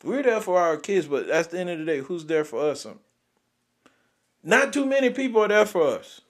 [0.03, 2.69] We're there for our kids, but at the end of the day, who's there for
[2.69, 2.85] us?
[4.43, 6.21] Not too many people are there for us.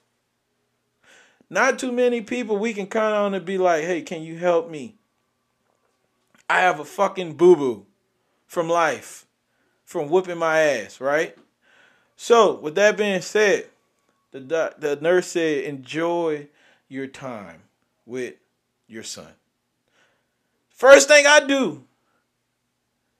[1.49, 4.69] Not too many people we can count on to be like, hey, can you help
[4.69, 4.95] me?
[6.49, 7.85] I have a fucking boo boo
[8.47, 9.24] from life
[9.85, 11.37] from whipping my ass, right?
[12.17, 13.67] So, with that being said,
[14.31, 16.47] the the nurse said, enjoy
[16.89, 17.61] your time
[18.05, 18.35] with
[18.87, 19.31] your son.
[20.69, 21.83] First thing I do,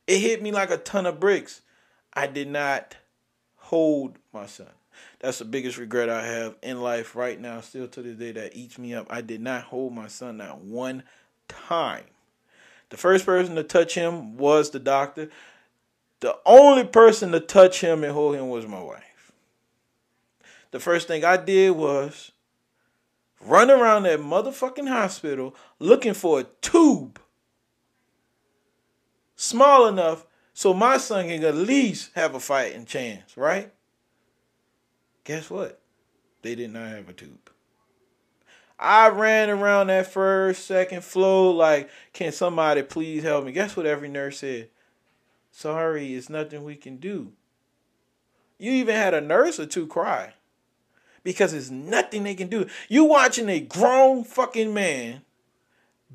[0.07, 1.61] it hit me like a ton of bricks.
[2.13, 2.97] I did not
[3.57, 4.67] hold my son.
[5.19, 8.55] That's the biggest regret I have in life right now, still to this day, that
[8.55, 9.07] eats me up.
[9.09, 11.03] I did not hold my son not one
[11.47, 12.05] time.
[12.89, 15.29] The first person to touch him was the doctor.
[16.25, 19.31] The only person to touch him and hold him was my wife.
[20.71, 22.31] The first thing I did was
[23.39, 27.19] run around that motherfucking hospital looking for a tube
[29.35, 33.71] small enough so my son can at least have a fighting chance, right?
[35.25, 35.79] Guess what?
[36.41, 37.51] They did not have a tube.
[38.79, 43.51] I ran around that first, second floor like, can somebody please help me?
[43.51, 44.69] Guess what every nurse said?
[45.57, 47.31] Sorry, it's nothing we can do.
[48.57, 50.33] You even had a nurse or two cry
[51.23, 52.67] because it's nothing they can do.
[52.89, 55.21] You watching a grown fucking man,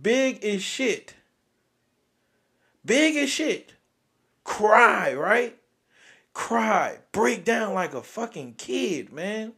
[0.01, 1.15] big as shit,
[2.85, 3.73] big as shit,
[4.45, 5.57] cry, right?
[6.35, 9.55] Cry, break down like a fucking kid, man.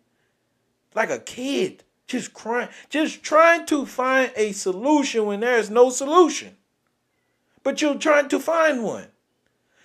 [0.94, 6.56] Like a kid, just crying, just trying to find a solution when there's no solution.
[7.64, 9.08] But you're trying to find one.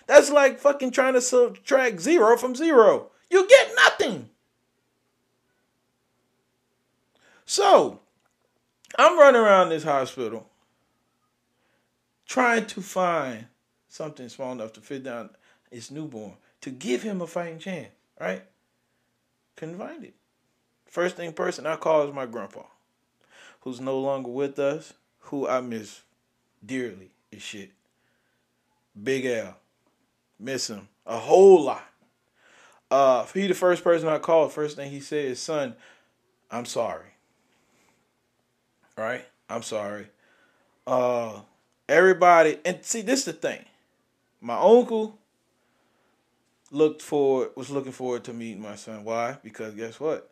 [0.08, 3.10] That's like fucking trying to subtract zero from zero.
[3.30, 4.30] You get nothing.
[7.44, 8.00] So,
[8.98, 10.48] I'm running around this hospital
[12.26, 13.46] trying to find
[13.88, 15.30] something small enough to fit down
[15.70, 18.42] his newborn to give him a fighting chance, right?
[19.56, 20.14] Couldn't find it.
[20.86, 22.62] First thing person I call is my grandpa,
[23.60, 26.00] who's no longer with us, who I miss
[26.64, 27.72] dearly as shit.
[29.00, 29.56] Big Al.
[30.38, 31.84] Miss him a whole lot.
[32.90, 34.52] Uh, he the first person I called.
[34.52, 35.74] First thing he said is, "Son,
[36.50, 37.14] I'm sorry."
[38.96, 39.26] Right?
[39.48, 40.06] I'm sorry.
[40.86, 41.40] Uh,
[41.88, 43.64] everybody, and see, this is the thing.
[44.40, 45.18] My uncle
[46.70, 49.04] looked forward was looking forward to meeting my son.
[49.04, 49.38] Why?
[49.42, 50.30] Because guess what?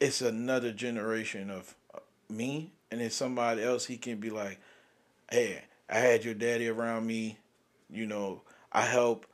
[0.00, 3.86] It's another generation of uh, me, and it's somebody else.
[3.86, 4.58] He can be like,
[5.30, 7.38] "Hey, I had your daddy around me.
[7.94, 9.26] You know, I help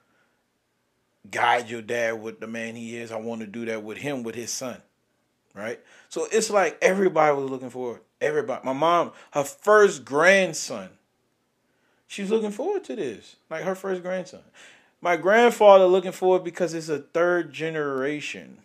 [1.31, 3.13] guide your dad with the man he is.
[3.13, 4.81] I want to do that with him, with his son."
[5.55, 5.81] Right?
[6.09, 8.01] So it's like everybody was looking forward.
[8.21, 8.65] Everybody.
[8.65, 10.91] My mom, her first grandson
[12.11, 14.41] She's looking forward to this, like her first grandson.
[15.01, 18.59] My grandfather looking forward because it's a third generation,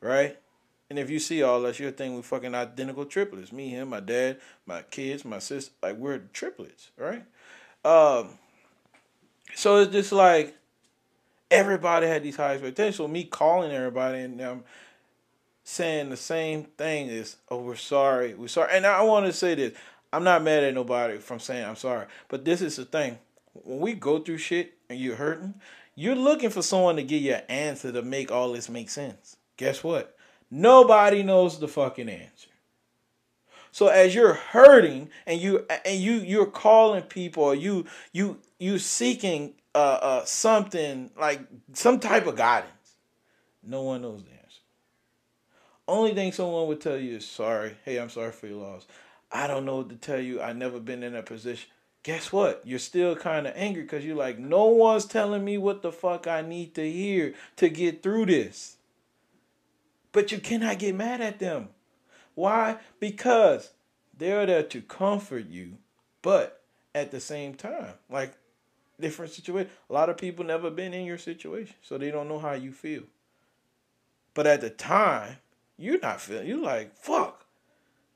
[0.00, 0.38] right?
[0.88, 3.50] And if you see all that, you'll think we're fucking identical triplets.
[3.50, 7.24] Me, him, my dad, my kids, my sister, like we're triplets, right?
[7.84, 8.38] Um,
[9.54, 10.56] so it's just like
[11.50, 12.96] everybody had these high expectations.
[12.96, 14.64] So me calling everybody and um,
[15.64, 19.54] saying the same thing is, "Oh, we're sorry, we're sorry." And I want to say
[19.54, 19.74] this:
[20.12, 23.18] I'm not mad at nobody from saying I'm sorry, but this is the thing.
[23.54, 25.54] When we go through shit and you're hurting,
[25.94, 29.36] you're looking for someone to give you an answer to make all this make sense.
[29.56, 30.16] Guess what?
[30.50, 32.48] Nobody knows the fucking answer.
[33.72, 38.78] So as you're hurting and you and you you're calling people or you you you
[38.78, 41.40] seeking uh, uh something like
[41.72, 42.96] some type of guidance,
[43.62, 44.60] no one knows the answer.
[45.88, 47.76] Only thing someone would tell you is sorry.
[47.84, 48.86] Hey, I'm sorry for your loss.
[49.32, 50.42] I don't know what to tell you.
[50.42, 51.68] I've never been in that position.
[52.02, 52.60] Guess what?
[52.64, 56.26] You're still kind of angry because you're like, no one's telling me what the fuck
[56.26, 58.76] I need to hear to get through this.
[60.10, 61.68] But you cannot get mad at them.
[62.34, 62.78] Why?
[63.00, 63.70] Because
[64.16, 65.78] they're there to comfort you,
[66.22, 66.62] but
[66.94, 68.34] at the same time, like
[69.00, 69.70] different situation.
[69.90, 72.72] A lot of people never been in your situation, so they don't know how you
[72.72, 73.02] feel.
[74.34, 75.36] But at the time,
[75.76, 76.46] you're not feeling.
[76.46, 77.44] You're like, fuck.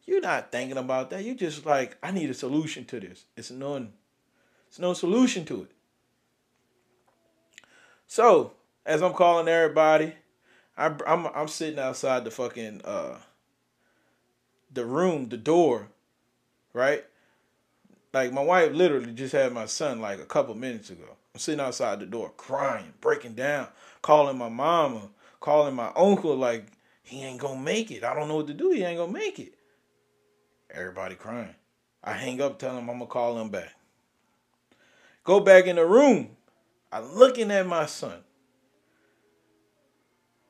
[0.07, 1.24] You're not thinking about that.
[1.24, 3.24] You're just like, I need a solution to this.
[3.37, 3.92] It's none.
[4.68, 5.72] It's no solution to it.
[8.07, 8.52] So,
[8.85, 10.14] as I'm calling everybody,
[10.76, 13.16] I, I'm I'm sitting outside the fucking uh
[14.72, 15.88] the room, the door,
[16.72, 17.05] right?
[18.12, 21.16] Like my wife literally just had my son like a couple minutes ago.
[21.35, 23.68] I'm sitting outside the door crying, breaking down,
[24.00, 26.66] calling my mama, calling my uncle like
[27.02, 28.05] he ain't gonna make it.
[28.05, 28.70] I don't know what to do.
[28.70, 29.55] He ain't gonna make it.
[30.70, 31.55] Everybody crying.
[32.02, 33.74] I hang up, tell him I'm gonna call him back.
[35.24, 36.37] Go back in the room.
[36.90, 38.20] I'm looking at my son.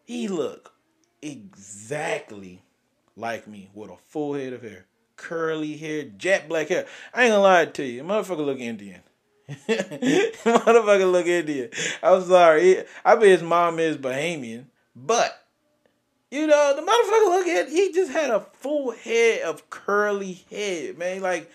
[0.05, 0.73] He look
[1.21, 2.63] exactly
[3.17, 6.87] like me with a full head of hair, curly hair, jet black hair.
[7.15, 9.01] I ain't gonna lie to you, motherfucker look Indian.
[9.49, 11.71] motherfucker look Indian.
[12.03, 12.85] I'm sorry.
[13.05, 15.47] I bet his mom is Bahamian, but
[16.31, 20.95] you know, the motherfucker look at he just had a full head of curly hair,
[20.95, 21.23] man.
[21.23, 21.51] Like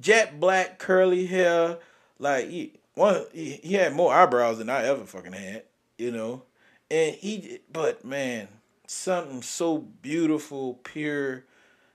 [0.00, 1.78] jet black curly hair.
[2.18, 5.64] Like he one he, he had more eyebrows than I ever fucking had,
[5.98, 6.42] you know.
[6.90, 8.48] And he but man,
[8.92, 11.44] something so beautiful, pure,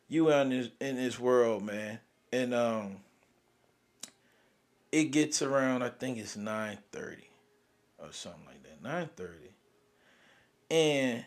[0.08, 2.00] you in this in this world, man.
[2.32, 2.98] And um
[4.92, 7.30] it gets around I think it's nine thirty
[8.00, 8.82] or something like that.
[8.82, 9.52] Nine thirty.
[10.70, 11.24] And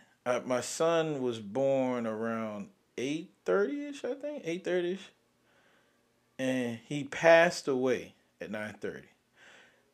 [0.46, 5.10] my son was born around eight thirty ish, I think eight thirty ish,
[6.38, 9.08] and he passed away at nine thirty.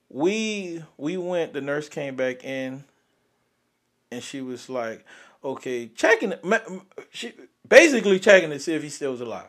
[0.08, 1.52] We we went.
[1.52, 2.84] The nurse came back in,
[4.10, 5.04] and she was like,
[5.46, 6.34] "Okay, checking."
[7.10, 7.32] She
[7.66, 9.48] basically checking to see if he still was alive.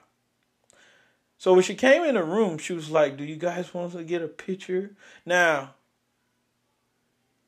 [1.37, 4.03] So when she came in the room, she was like, "Do you guys want to
[4.03, 5.75] get a picture?" Now,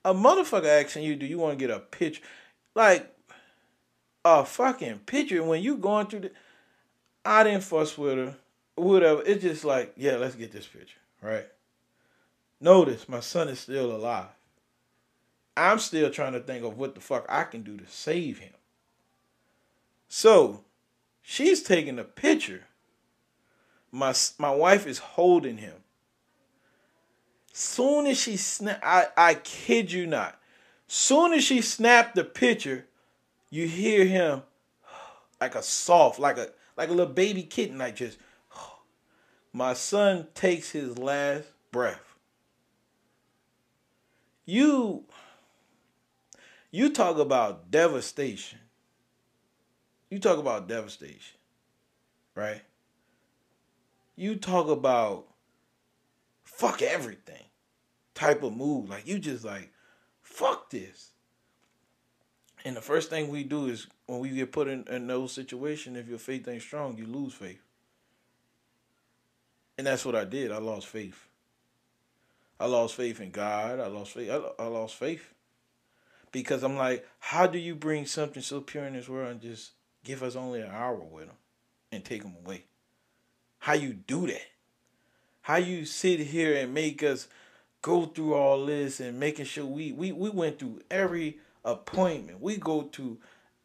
[0.03, 2.23] a motherfucker asking you, "Do you want to get a picture?"
[2.75, 3.15] Like
[4.25, 6.31] a fucking picture when you going through the
[7.25, 8.35] I didn't fuss with her,
[8.75, 9.21] whatever.
[9.25, 11.47] It's just like, yeah, let's get this picture, right?
[12.61, 14.27] Notice my son is still alive.
[15.59, 18.53] I'm still trying to think of what the fuck I can do to save him.
[20.07, 20.63] So,
[21.21, 22.65] she's taking a picture.
[23.91, 25.75] My my wife is holding him.
[27.51, 30.39] Soon as she snap, I I kid you not.
[30.87, 32.85] Soon as she snapped the picture,
[33.49, 34.43] you hear him
[35.41, 38.17] like a soft, like a like a little baby kitten, like just.
[39.51, 42.15] My son takes his last breath.
[44.45, 45.05] You
[46.71, 48.59] you talk about devastation.
[50.09, 51.37] You talk about devastation,
[52.35, 52.61] right?
[54.15, 55.27] You talk about
[56.43, 57.43] fuck everything
[58.15, 58.89] type of mood.
[58.89, 59.71] Like you just like
[60.21, 61.11] fuck this.
[62.65, 65.97] And the first thing we do is when we get put in, in those situations,
[65.97, 67.61] if your faith ain't strong, you lose faith.
[69.77, 70.51] And that's what I did.
[70.51, 71.27] I lost faith.
[72.59, 73.79] I lost faith in God.
[73.79, 74.29] I lost faith.
[74.29, 75.33] I, I lost faith
[76.31, 79.71] because I'm like, how do you bring something so pure in this world and just
[80.03, 81.35] give us only an hour with them
[81.91, 82.65] and take them away?
[83.59, 84.47] How you do that?
[85.41, 87.27] How you sit here and make us
[87.81, 92.41] go through all this and making sure we we we went through every appointment.
[92.41, 93.17] We go to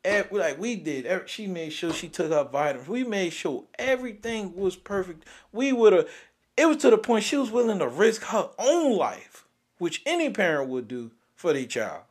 [0.04, 1.06] every, like we did.
[1.06, 2.88] Every, she made sure she took her vitamins.
[2.88, 5.24] We made sure everything was perfect.
[5.52, 6.08] We would have.
[6.56, 9.46] It was to the point she was willing to risk her own life,
[9.78, 12.02] which any parent would do for their child.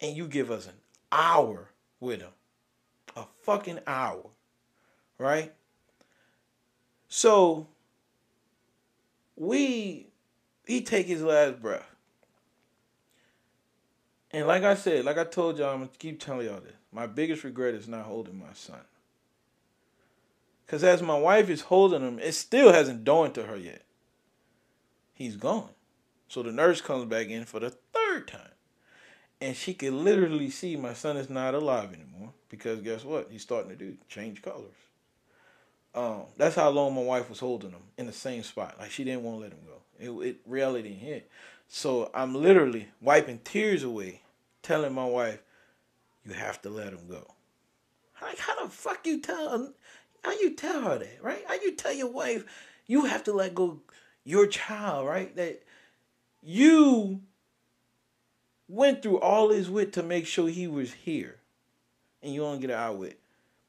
[0.00, 0.74] And you give us an
[1.12, 1.70] hour
[2.00, 2.32] with them,
[3.16, 4.26] a fucking hour,
[5.18, 5.52] right?
[7.08, 7.66] So
[9.36, 10.06] we
[10.66, 11.86] he take his last breath.
[14.30, 16.72] And like I said, like I told y'all, I'm gonna keep telling y'all this.
[16.92, 18.80] My biggest regret is not holding my son.
[20.66, 23.82] Cause as my wife is holding him, it still hasn't dawned to her yet.
[25.12, 25.70] He's gone.
[26.28, 28.52] So the nurse comes back in for the third time.
[29.40, 32.32] And she could literally see my son is not alive anymore.
[32.48, 33.28] Because guess what?
[33.30, 34.74] He's starting to do change colors.
[35.94, 38.76] Um, that's how long my wife was holding him in the same spot.
[38.78, 40.22] Like she didn't want to let him go.
[40.22, 41.30] It, it reality hit.
[41.68, 44.22] So I'm literally wiping tears away,
[44.62, 45.40] telling my wife,
[46.24, 47.34] "You have to let him go."
[48.22, 49.72] Like how the fuck you tell?
[50.22, 51.42] How you tell her that, right?
[51.48, 52.44] How you tell your wife
[52.90, 53.80] you have to let go
[54.24, 55.34] your child, right?
[55.36, 55.62] That
[56.42, 57.20] you
[58.70, 61.36] went through all his wit to make sure he was here,
[62.22, 63.14] and you don't get out with,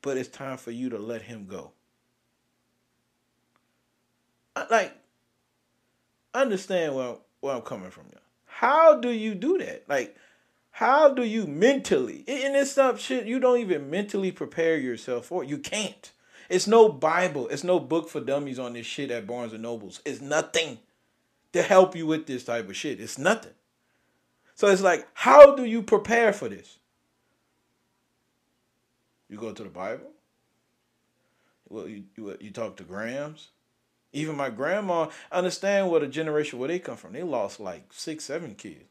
[0.01, 1.71] but it's time for you to let him go.
[4.69, 4.93] Like,
[6.33, 8.19] understand where where I'm coming from, you.
[8.45, 9.85] How do you do that?
[9.89, 10.15] Like,
[10.69, 12.23] how do you mentally?
[12.27, 15.43] And it's stuff shit you don't even mentally prepare yourself for.
[15.43, 16.11] You can't.
[16.49, 17.47] It's no Bible.
[17.47, 20.01] It's no book for dummies on this shit at Barnes and Nobles.
[20.05, 20.79] It's nothing
[21.53, 23.01] to help you with this type of shit.
[23.01, 23.53] It's nothing.
[24.61, 26.77] So it's like, how do you prepare for this?
[29.27, 30.11] You go to the Bible.
[31.67, 33.47] Well, you you, you talk to Grams.
[34.13, 37.13] Even my grandma, understand what a generation where they come from.
[37.13, 38.83] They lost like six, seven kids.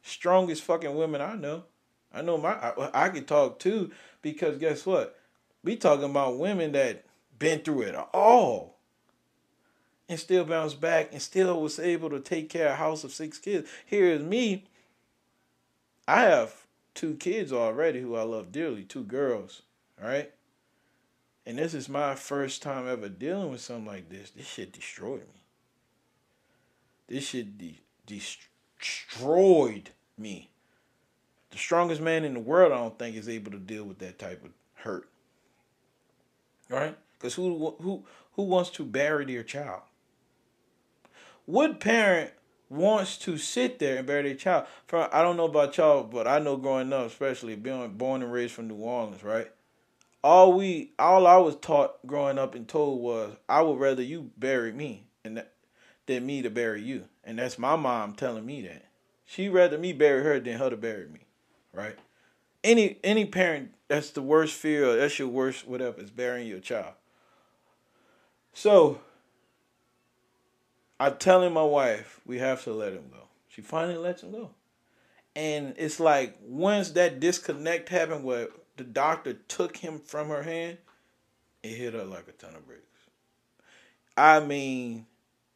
[0.00, 1.64] Strongest fucking women I know.
[2.10, 3.90] I know my I, I could talk too
[4.22, 5.18] because guess what?
[5.62, 7.04] We talking about women that
[7.38, 8.78] been through it all
[10.08, 13.12] and still bounced back and still was able to take care of a house of
[13.12, 13.68] six kids.
[13.84, 14.64] Here is me.
[16.06, 19.62] I have two kids already who I love dearly, two girls,
[20.02, 20.32] right?
[21.46, 24.30] And this is my first time ever dealing with something like this.
[24.30, 25.42] This shit destroyed me.
[27.08, 30.50] This shit de- destroyed me.
[31.50, 34.18] The strongest man in the world, I don't think, is able to deal with that
[34.18, 35.08] type of hurt.
[36.68, 36.96] Right?
[37.18, 39.82] Because who who who wants to bury their child?
[41.44, 42.30] What parent
[42.72, 44.66] wants to sit there and bury their child?
[44.86, 48.32] For I don't know about y'all, but I know growing up, especially being born and
[48.32, 49.50] raised from New Orleans, right?
[50.24, 54.30] all we all I was taught growing up and told was I would rather you
[54.36, 55.52] bury me and that,
[56.06, 57.04] than me to bury you.
[57.24, 58.86] And that's my mom telling me that.
[59.24, 61.20] She rather me bury her than her to bury me.
[61.72, 61.96] Right?
[62.62, 66.60] Any any parent that's the worst fear or that's your worst whatever is burying your
[66.60, 66.94] child.
[68.52, 69.00] So
[71.02, 73.24] I'm telling my wife we have to let him go.
[73.48, 74.50] She finally lets him go.
[75.34, 80.78] And it's like once that disconnect happened where the doctor took him from her hand,
[81.64, 82.84] it hit her like a ton of bricks.
[84.16, 85.06] I mean,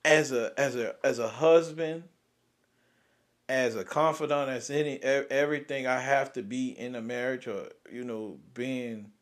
[0.05, 2.03] as a as a as a husband,
[3.49, 8.03] as a confidant, as any everything I have to be in a marriage or you
[8.03, 9.13] know being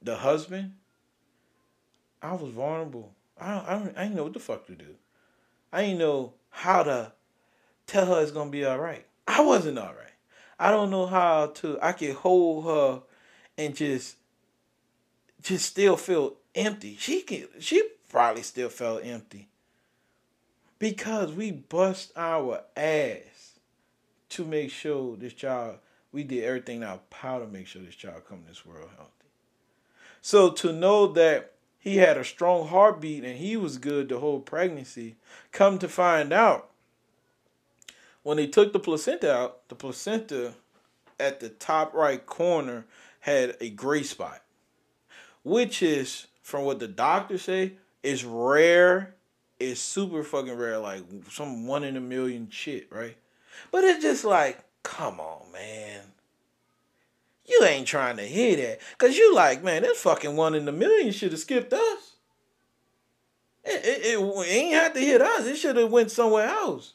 [0.00, 0.74] the husband,
[2.22, 3.12] I was vulnerable.
[3.36, 4.94] I don't, I don't I didn't know what the fuck to do.
[5.72, 7.12] I didn't know how to
[7.86, 9.06] tell her it's gonna be all right.
[9.26, 9.96] I wasn't all right.
[10.58, 11.78] I don't know how to.
[11.80, 13.02] I could hold her
[13.56, 14.16] and just
[15.42, 16.96] just still feel empty.
[16.98, 19.48] She can she probably still felt empty.
[20.78, 23.58] Because we bust our ass
[24.30, 25.78] to make sure this child
[26.12, 28.90] we did everything in our power to make sure this child come to this world
[28.96, 29.12] healthy.
[30.22, 34.38] So to know that he had a strong heartbeat and he was good the whole
[34.38, 35.16] pregnancy,
[35.50, 36.70] come to find out
[38.22, 40.52] when they took the placenta out, the placenta
[41.18, 42.84] at the top right corner
[43.20, 44.42] had a gray spot,
[45.42, 47.72] which is from what the doctors say
[48.02, 49.14] is rare.
[49.58, 53.16] It's super fucking rare, like some one in a million shit, right?
[53.70, 56.00] But it's just like, come on, man.
[57.50, 58.78] You ain't trying to hear that.
[58.98, 62.12] Cause you like, man, this fucking one in a million should have skipped us.
[63.64, 65.46] It, it, it, it ain't had to hit us.
[65.46, 66.94] It should have went somewhere else.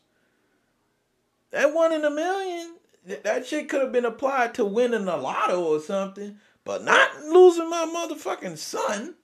[1.51, 2.75] That one in a million,
[3.23, 7.69] that shit could have been applied to winning a lotto or something, but not losing
[7.69, 9.15] my motherfucking son.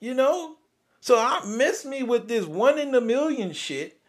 [0.00, 0.56] You know?
[1.00, 4.00] So I miss me with this one in a million shit.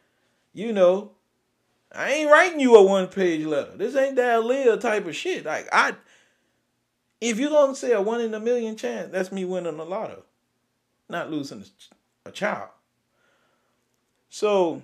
[0.53, 1.11] You know,
[1.91, 3.75] I ain't writing you a one page letter.
[3.75, 5.45] This ain't that Leah type of shit.
[5.45, 5.95] Like I
[7.21, 10.23] if you're gonna say a one in a million chance, that's me winning a lotto,
[11.09, 11.63] not losing
[12.25, 12.69] a, child.
[14.29, 14.83] So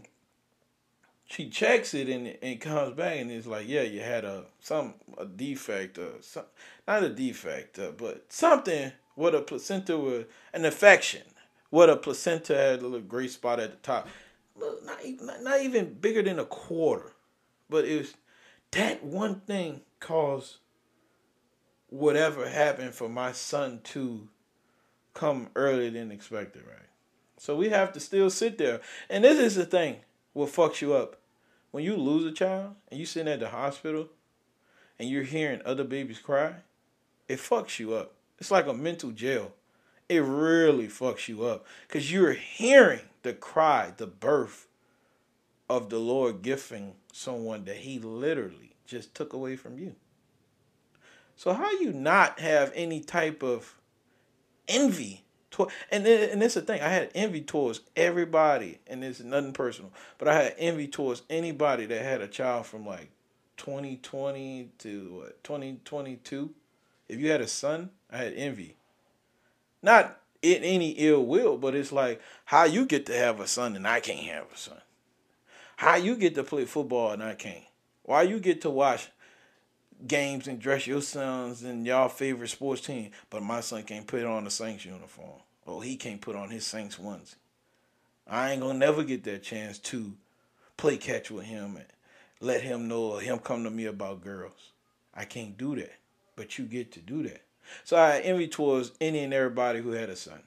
[1.25, 4.95] she checks it and and comes back and it's like, yeah, you had a some
[5.17, 6.45] a defect or some
[6.87, 11.21] not a defect, uh, but something with a placenta with an infection.
[11.69, 14.07] What a placenta had a little gray spot at the top.
[14.57, 14.75] Not,
[15.21, 17.11] not, not even bigger than a quarter.
[17.69, 18.13] But it was
[18.71, 20.57] that one thing caused
[21.95, 24.27] whatever happened for my son to
[25.13, 26.89] come earlier than expected, right?
[27.37, 28.81] So we have to still sit there.
[29.09, 29.97] And this is the thing
[30.33, 31.15] what fucks you up.
[31.71, 34.09] When you lose a child and you sitting at the hospital
[34.99, 36.55] and you're hearing other babies cry,
[37.29, 38.13] it fucks you up.
[38.39, 39.53] It's like a mental jail.
[40.09, 44.67] It really fucks you up because you're hearing the cry, the birth
[45.69, 49.95] of the Lord gifting someone that He literally just took away from you.
[51.35, 53.75] So how you not have any type of
[54.67, 55.23] envy?
[55.51, 56.81] To, and and that's the thing.
[56.81, 59.91] I had envy towards everybody, and it's nothing personal.
[60.17, 63.09] But I had envy towards anybody that had a child from like
[63.57, 66.49] 2020 to what 2022.
[67.07, 68.75] If you had a son, I had envy.
[69.81, 73.75] Not in any ill will, but it's like how you get to have a son
[73.75, 74.81] and I can't have a son.
[75.77, 77.63] How you get to play football and I can't.
[78.03, 79.09] Why you get to watch
[80.07, 84.23] games and dress your sons in y'all favorite sports team, but my son can't put
[84.23, 85.41] on the Saints uniform.
[85.65, 87.35] Or he can't put on his Saints ones.
[88.27, 90.13] I ain't gonna never get that chance to
[90.77, 91.85] play catch with him and
[92.39, 94.71] let him know or him come to me about girls.
[95.13, 95.93] I can't do that.
[96.35, 97.41] But you get to do that.
[97.83, 100.41] So I envy towards any and everybody who had a son.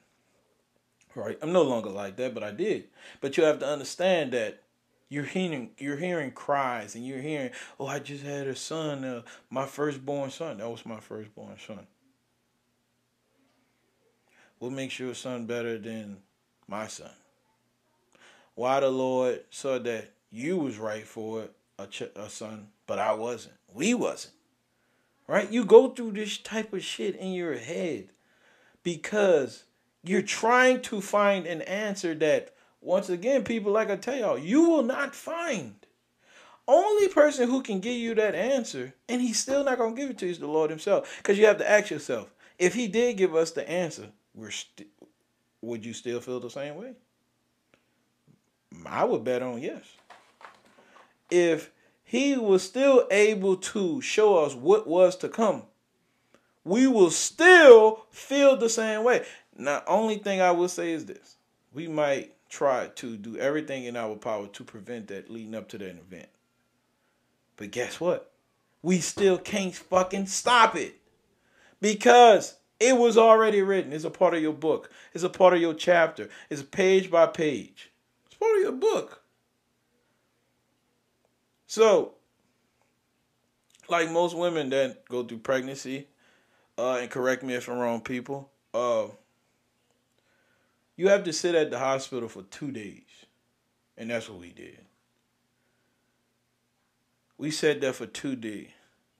[1.15, 1.37] Right?
[1.41, 2.85] I'm no longer like that, but I did.
[3.19, 4.61] But you have to understand that
[5.09, 7.49] you're hearing you're hearing cries and you're hearing,
[7.79, 10.59] oh, I just had a son, uh, my firstborn son.
[10.59, 11.87] That was my firstborn son.
[14.59, 16.17] What makes your son better than
[16.67, 17.11] my son?
[18.55, 21.47] Why the Lord saw that you was right for
[21.79, 23.55] a, ch- a son, but I wasn't.
[23.73, 24.33] We wasn't.
[25.27, 25.49] Right?
[25.51, 28.09] You go through this type of shit in your head
[28.83, 29.63] because
[30.03, 34.69] you're trying to find an answer that once again, people, like I tell y'all, you
[34.69, 35.75] will not find.
[36.67, 40.19] Only person who can give you that answer, and he's still not gonna give it
[40.19, 41.17] to you, is the Lord Himself.
[41.17, 44.89] Because you have to ask yourself, if He did give us the answer, we're st-
[45.61, 46.93] would you still feel the same way?
[48.85, 49.83] I would bet on yes.
[51.31, 51.71] If
[52.03, 55.63] He was still able to show us what was to come,
[56.63, 59.25] we will still feel the same way.
[59.57, 61.35] Now, only thing I will say is this:
[61.73, 65.77] we might try to do everything in our power to prevent that leading up to
[65.77, 66.29] that event.
[67.57, 68.31] But guess what?
[68.81, 70.95] We still can't fucking stop it.
[71.81, 73.93] Because it was already written.
[73.93, 74.89] It's a part of your book.
[75.13, 76.29] It's a part of your chapter.
[76.49, 77.91] It's page by page.
[78.25, 79.21] It's part of your book.
[81.67, 82.13] So,
[83.89, 86.07] like most women that go through pregnancy,
[86.77, 89.07] uh, and correct me if I'm wrong, people, uh,
[90.99, 93.25] you have to sit at the hospital for two days.
[93.95, 94.81] And that's what we did.
[97.37, 98.67] We sat there for two days.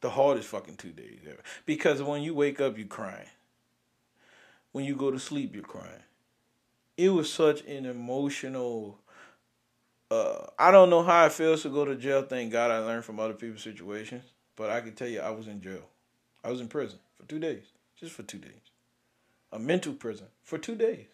[0.02, 1.42] The hardest fucking two days ever.
[1.66, 3.30] Because when you wake up, you're crying.
[4.74, 6.04] When you go to sleep, you're crying.
[6.98, 9.00] It was such an emotional.
[10.12, 12.24] Uh, I don't know how it feels to go to jail.
[12.24, 14.26] Thank God I learned from other people's situations.
[14.58, 15.88] But I can tell you, I was in jail.
[16.44, 17.72] I was in prison for two days.
[17.96, 18.52] Just for two days.
[19.54, 21.06] A mental prison for two days.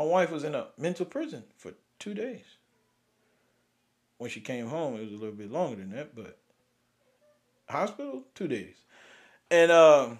[0.00, 2.46] My wife was in a mental prison for two days.
[4.16, 6.38] When she came home, it was a little bit longer than that, but
[7.68, 8.76] hospital, two days.
[9.50, 10.18] And um,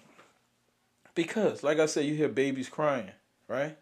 [1.14, 3.10] because, like I said, you hear babies crying,
[3.48, 3.78] right?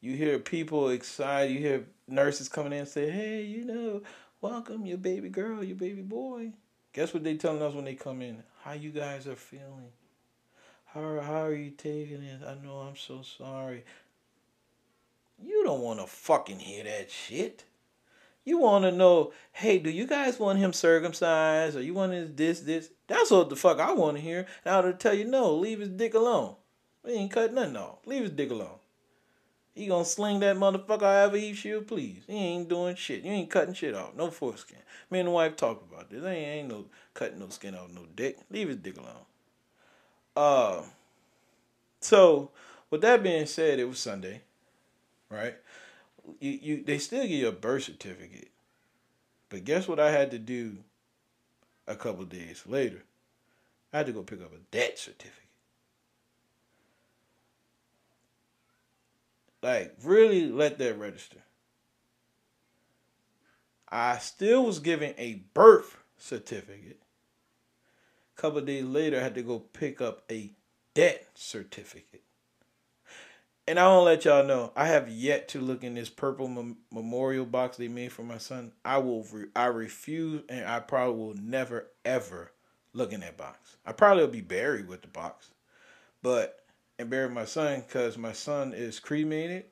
[0.00, 1.52] You hear people excited.
[1.52, 4.02] You hear nurses coming in and say, "Hey, you know,
[4.40, 6.52] welcome your baby girl, your baby boy."
[6.92, 8.44] Guess what they telling us when they come in?
[8.62, 9.90] How you guys are feeling?
[10.86, 12.42] How how are you taking it?
[12.46, 13.82] I know I'm so sorry.
[15.42, 17.64] You don't want to fucking hear that shit.
[18.44, 22.32] You want to know, hey, do you guys want him circumcised or you want his
[22.34, 22.90] this this?
[23.06, 24.46] That's what the fuck I want to hear.
[24.64, 26.56] And I would tell you, no, leave his dick alone.
[27.04, 28.06] We ain't cut nothing off.
[28.06, 28.78] Leave his dick alone.
[29.74, 32.24] He gonna sling that motherfucker however he should please.
[32.26, 33.22] He ain't doing shit.
[33.22, 34.16] You ain't cutting shit off.
[34.16, 34.78] No foreskin.
[35.10, 36.24] Me and the wife talked about this.
[36.24, 38.38] Ain't ain't no cutting no skin off no dick.
[38.50, 39.26] Leave his dick alone.
[40.36, 40.82] Uh
[42.00, 42.50] so
[42.90, 44.42] with that being said, it was Sunday,
[45.30, 45.54] right?
[46.40, 48.50] You you they still give you a birth certificate.
[49.48, 50.78] But guess what I had to do
[51.86, 53.04] a couple days later?
[53.92, 55.44] I had to go pick up a death certificate.
[59.62, 61.38] Like, really let that register.
[63.88, 67.00] I still was given a birth certificate.
[68.36, 70.52] A couple days later, I had to go pick up a
[70.94, 72.22] death certificate.
[73.68, 76.48] And I want to let y'all know, I have yet to look in this purple
[76.48, 78.72] mem- memorial box they made for my son.
[78.82, 82.50] I will, re- I refuse, and I probably will never ever
[82.94, 83.76] look in that box.
[83.84, 85.50] I probably will be buried with the box,
[86.22, 86.64] but
[86.98, 89.66] and bury my son because my son is cremated,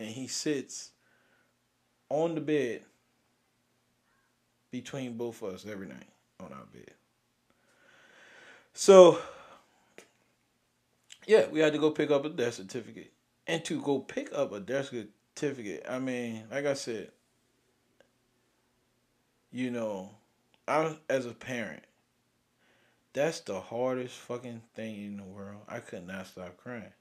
[0.00, 0.90] and he sits
[2.08, 2.82] on the bed
[4.72, 6.90] between both of us every night on our bed.
[8.74, 9.20] So,
[11.28, 13.12] yeah, we had to go pick up a death certificate
[13.46, 17.10] and to go pick up a death certificate, I mean, like I said,
[19.50, 20.10] you know,
[20.66, 21.84] I as a parent,
[23.12, 25.62] that's the hardest fucking thing in the world.
[25.68, 26.92] I could not stop crying.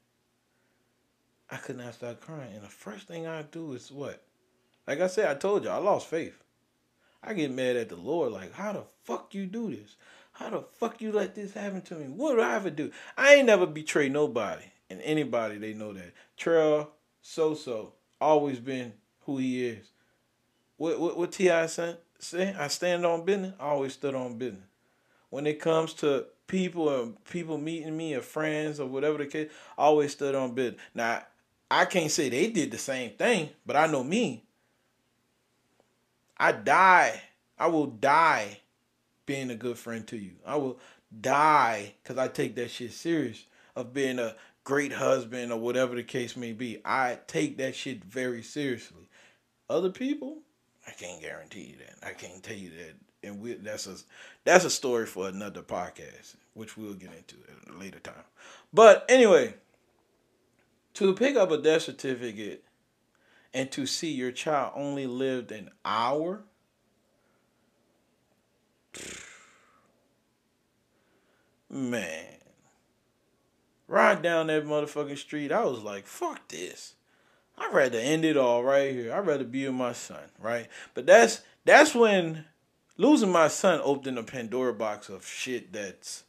[1.50, 2.54] I could not stop crying.
[2.56, 4.22] And the first thing I do is what?
[4.88, 6.42] Like I said, I told you, I lost faith.
[7.24, 9.96] I get mad at the Lord, like, how the fuck you do this?
[10.34, 12.06] How the fuck you let this happen to me?
[12.06, 12.92] What do I ever do?
[13.18, 16.14] I ain't never betray nobody and anybody they know that.
[16.38, 19.90] Trail so so always been who he is.
[20.78, 21.66] What what what T.I.
[21.68, 21.98] say?
[22.58, 23.54] I stand on business.
[23.60, 24.64] I always stood on business.
[25.30, 29.52] When it comes to people and people meeting me or friends or whatever the case,
[29.78, 30.82] I always stood on business.
[30.94, 31.24] Now
[31.70, 34.44] I can't say they did the same thing, but I know me.
[36.38, 37.22] I die.
[37.58, 38.60] I will die
[39.26, 40.34] being a good friend to you.
[40.46, 40.80] I will
[41.22, 44.36] die because I take that shit serious of being a
[44.66, 46.82] great husband or whatever the case may be.
[46.84, 49.08] I take that shit very seriously.
[49.70, 50.40] Other people,
[50.86, 52.06] I can't guarantee you that.
[52.06, 52.96] I can't tell you that.
[53.24, 53.96] And we, that's a
[54.44, 58.14] that's a story for another podcast, which we'll get into at a later time.
[58.74, 59.56] But anyway,
[60.96, 62.64] to pick up a death certificate
[63.54, 66.44] and to see your child only lived an hour.
[71.70, 72.26] Man,
[73.88, 76.96] ride down that motherfucking street, I was like, fuck this.
[77.58, 79.14] I'd rather end it all right here.
[79.14, 80.68] I'd rather be with my son, right?
[80.94, 82.46] But that's that's when
[82.98, 86.24] losing my son opened a Pandora box of shit that's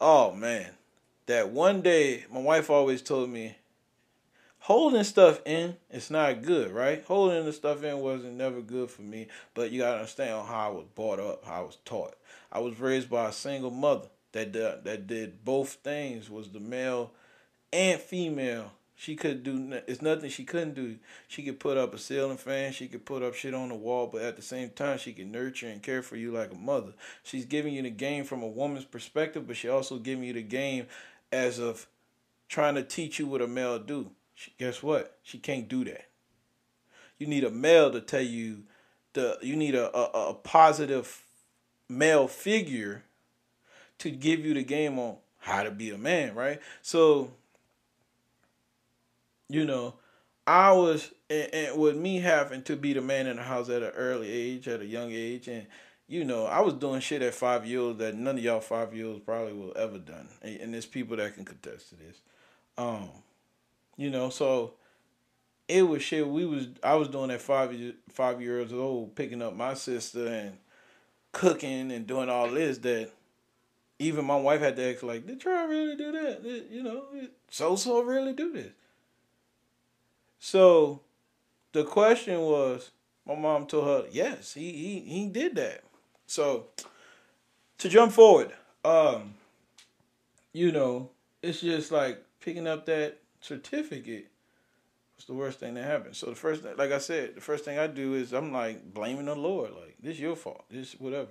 [0.00, 0.72] oh man.
[1.26, 3.56] That one day my wife always told me
[4.60, 7.02] holding stuff in it's not good, right?
[7.06, 10.72] Holding the stuff in wasn't never good for me, but you gotta understand how I
[10.72, 12.16] was brought up, how I was taught.
[12.52, 16.60] I was raised by a single mother that did, that did both things was the
[16.60, 17.12] male
[17.72, 18.72] and female.
[18.96, 20.96] She could do it's nothing she couldn't do.
[21.28, 24.08] She could put up a ceiling fan, she could put up shit on the wall,
[24.10, 26.94] but at the same time she can nurture and care for you like a mother.
[27.22, 30.42] She's giving you the game from a woman's perspective, but she also giving you the
[30.42, 30.86] game
[31.30, 31.86] as of
[32.48, 34.10] trying to teach you what a male do.
[34.34, 35.16] She, guess what?
[35.22, 36.06] She can't do that.
[37.18, 38.64] You need a male to tell you
[39.12, 41.22] the you need a, a, a positive
[41.88, 43.04] male figure
[43.98, 46.60] to give you the game on how to be a man, right?
[46.82, 47.32] So,
[49.48, 49.94] you know,
[50.46, 53.82] I was, and, and with me having to be the man in the house at
[53.82, 55.66] an early age, at a young age, and
[56.10, 59.20] you know, I was doing shit at five years that none of y'all five years
[59.20, 62.22] probably will ever done, and, and there's people that can contest to this.
[62.78, 63.10] Um,
[63.98, 64.72] you know, so
[65.68, 66.26] it was shit.
[66.26, 67.76] We was I was doing at five
[68.08, 70.56] five years old, picking up my sister and
[71.32, 73.10] cooking and doing all this that
[73.98, 76.42] even my wife had to ask, like, did Troy really do that?
[76.42, 77.04] Did, you know,
[77.50, 78.72] so so really do this.
[80.38, 81.00] So
[81.72, 82.90] the question was,
[83.26, 85.82] my mom told her, yes, he he he did that.
[86.26, 86.66] So
[87.78, 88.52] to jump forward,
[88.84, 89.34] um,
[90.52, 91.10] you know,
[91.42, 94.28] it's just like picking up that certificate
[95.16, 96.16] was the worst thing that happened.
[96.16, 98.94] So the first thing, like I said, the first thing I do is I'm like
[98.94, 101.30] blaming the Lord, like this is your fault, this whatever.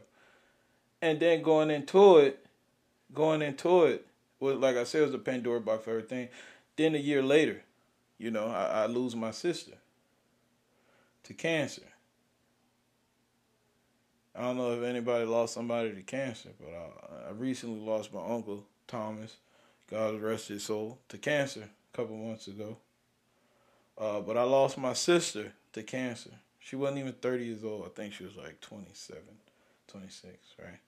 [1.01, 2.46] And then going into it,
[3.13, 4.05] going into it
[4.39, 6.29] was like I said, it was a Pandora box for everything.
[6.75, 7.63] Then a year later,
[8.17, 9.73] you know, I, I lose my sister
[11.23, 11.83] to cancer.
[14.35, 18.21] I don't know if anybody lost somebody to cancer, but I, I recently lost my
[18.23, 19.37] uncle Thomas,
[19.89, 22.77] God rest his soul, to cancer a couple months ago.
[23.97, 26.29] Uh, but I lost my sister to cancer.
[26.59, 27.85] She wasn't even 30 years old.
[27.85, 29.21] I think she was like 27,
[29.87, 30.79] 26, right?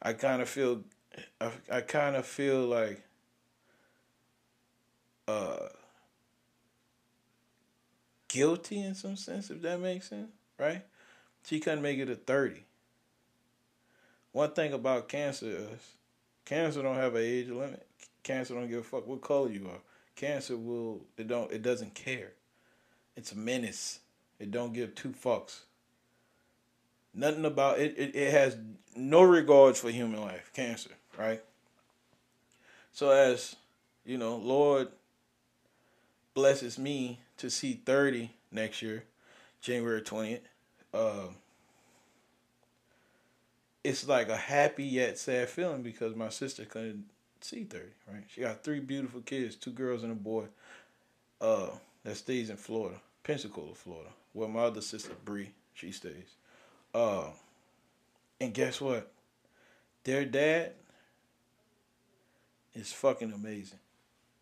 [0.00, 0.82] I kind of feel,
[1.40, 3.02] I, I kind of feel like,
[5.28, 5.68] uh,
[8.28, 10.82] guilty in some sense, if that makes sense, right?
[11.44, 12.64] She couldn't make it to 30.
[14.32, 15.80] One thing about cancer is
[16.44, 17.86] cancer don't have an age limit.
[18.22, 19.80] Cancer don't give a fuck what color you are.
[20.14, 22.32] Cancer will it don't it doesn't care.
[23.16, 24.00] It's a menace.
[24.38, 25.60] It don't give two fucks.
[27.16, 28.58] Nothing about it, it, it has
[28.94, 30.50] no regards for human life.
[30.54, 31.42] Cancer, right?
[32.92, 33.56] So as
[34.04, 34.88] you know, Lord
[36.34, 39.04] blesses me to see 30 next year,
[39.62, 40.40] January 20th.
[40.92, 41.28] Uh,
[43.82, 47.06] it's like a happy yet sad feeling because my sister couldn't
[47.40, 48.24] see 30, right?
[48.28, 50.46] She got three beautiful kids, two girls and a boy,
[51.40, 51.68] uh,
[52.04, 56.35] that stays in Florida, Pensacola, Florida, where my other sister, Bree, she stays.
[56.96, 57.26] Uh,
[58.40, 59.12] and guess what?
[60.04, 60.72] Their dad
[62.74, 63.78] is fucking amazing.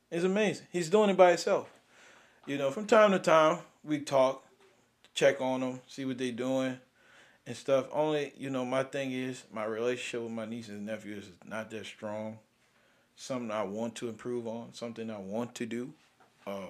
[0.08, 0.68] It's amazing.
[0.70, 1.68] He's doing it by himself.
[2.46, 4.44] You know, from time to time, we talk,
[5.14, 6.78] check on them, see what they're doing
[7.44, 7.86] and stuff.
[7.90, 11.70] Only, you know, my thing is my relationship with my nieces and nephews is not
[11.70, 12.38] that strong.
[13.16, 15.92] Something I want to improve on, something I want to do.
[16.46, 16.68] Um,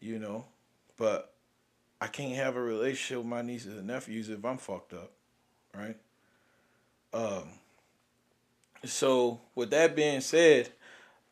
[0.00, 0.46] you know,
[0.96, 1.34] but
[2.00, 5.12] I can't have a relationship with my nieces and nephews if I'm fucked up,
[5.76, 5.96] right?
[7.12, 7.48] Um,
[8.84, 10.70] so with that being said,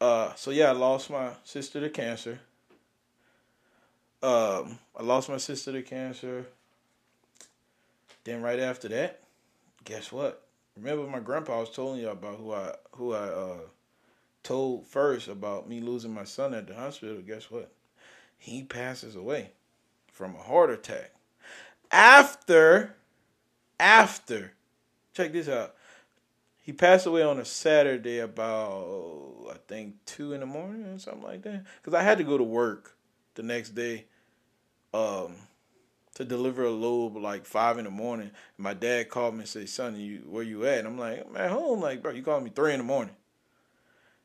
[0.00, 2.40] uh, so yeah, I lost my sister to cancer.
[4.22, 6.46] Um, I lost my sister to cancer.
[8.24, 9.22] Then right after that,
[9.84, 10.42] guess what?
[10.76, 13.60] Remember my grandpa was telling you about who I who I uh,
[14.42, 17.22] told first about me losing my son at the hospital.
[17.26, 17.72] Guess what?
[18.36, 19.52] He passes away
[20.18, 21.12] from a heart attack.
[21.92, 22.96] After,
[23.78, 24.52] after,
[25.14, 25.76] check this out.
[26.60, 31.22] He passed away on a Saturday about I think two in the morning or something
[31.22, 31.64] like that.
[31.84, 32.96] Cause I had to go to work
[33.36, 34.06] the next day
[34.92, 35.36] um,
[36.16, 38.32] to deliver a load like five in the morning.
[38.58, 41.36] My dad called me and said, "Son, you where you at?" And I'm like, "I'm
[41.36, 43.14] at home." Like, bro, you called me three in the morning.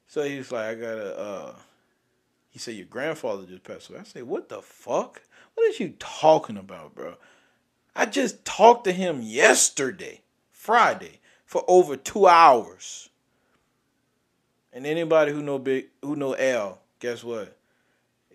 [0.08, 1.56] So he was like, "I gotta." Uh,
[2.50, 5.22] he said, "Your grandfather just passed away." I said, "What the fuck?
[5.56, 7.16] What is you talking about, bro?"
[7.96, 13.10] I just talked to him yesterday, Friday, for over two hours.
[14.72, 17.56] And anybody who know big, who know L, guess what?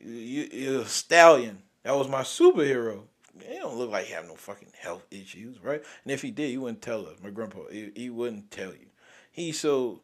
[0.00, 1.62] You, you're a stallion.
[1.82, 3.02] That was my superhero.
[3.42, 5.82] He don't look like he have no fucking health issues, right?
[6.04, 7.16] And if he did, he wouldn't tell us.
[7.22, 8.86] My grandpa, he, he wouldn't tell you.
[9.32, 10.00] He so,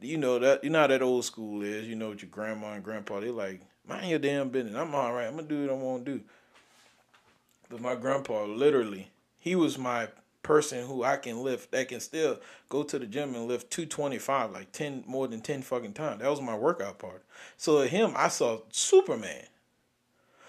[0.00, 1.86] you know that you know that old school is.
[1.86, 3.60] You know what your grandma and grandpa they like.
[3.90, 4.76] Mind your damn business.
[4.76, 5.26] I'm all right.
[5.26, 6.20] I'm gonna do what I want to do.
[7.68, 9.10] But my grandpa, literally,
[9.40, 10.06] he was my
[10.44, 12.38] person who I can lift that can still
[12.68, 16.20] go to the gym and lift 225 like 10 more than 10 fucking times.
[16.20, 17.24] That was my workout part.
[17.56, 19.44] So him I saw Superman.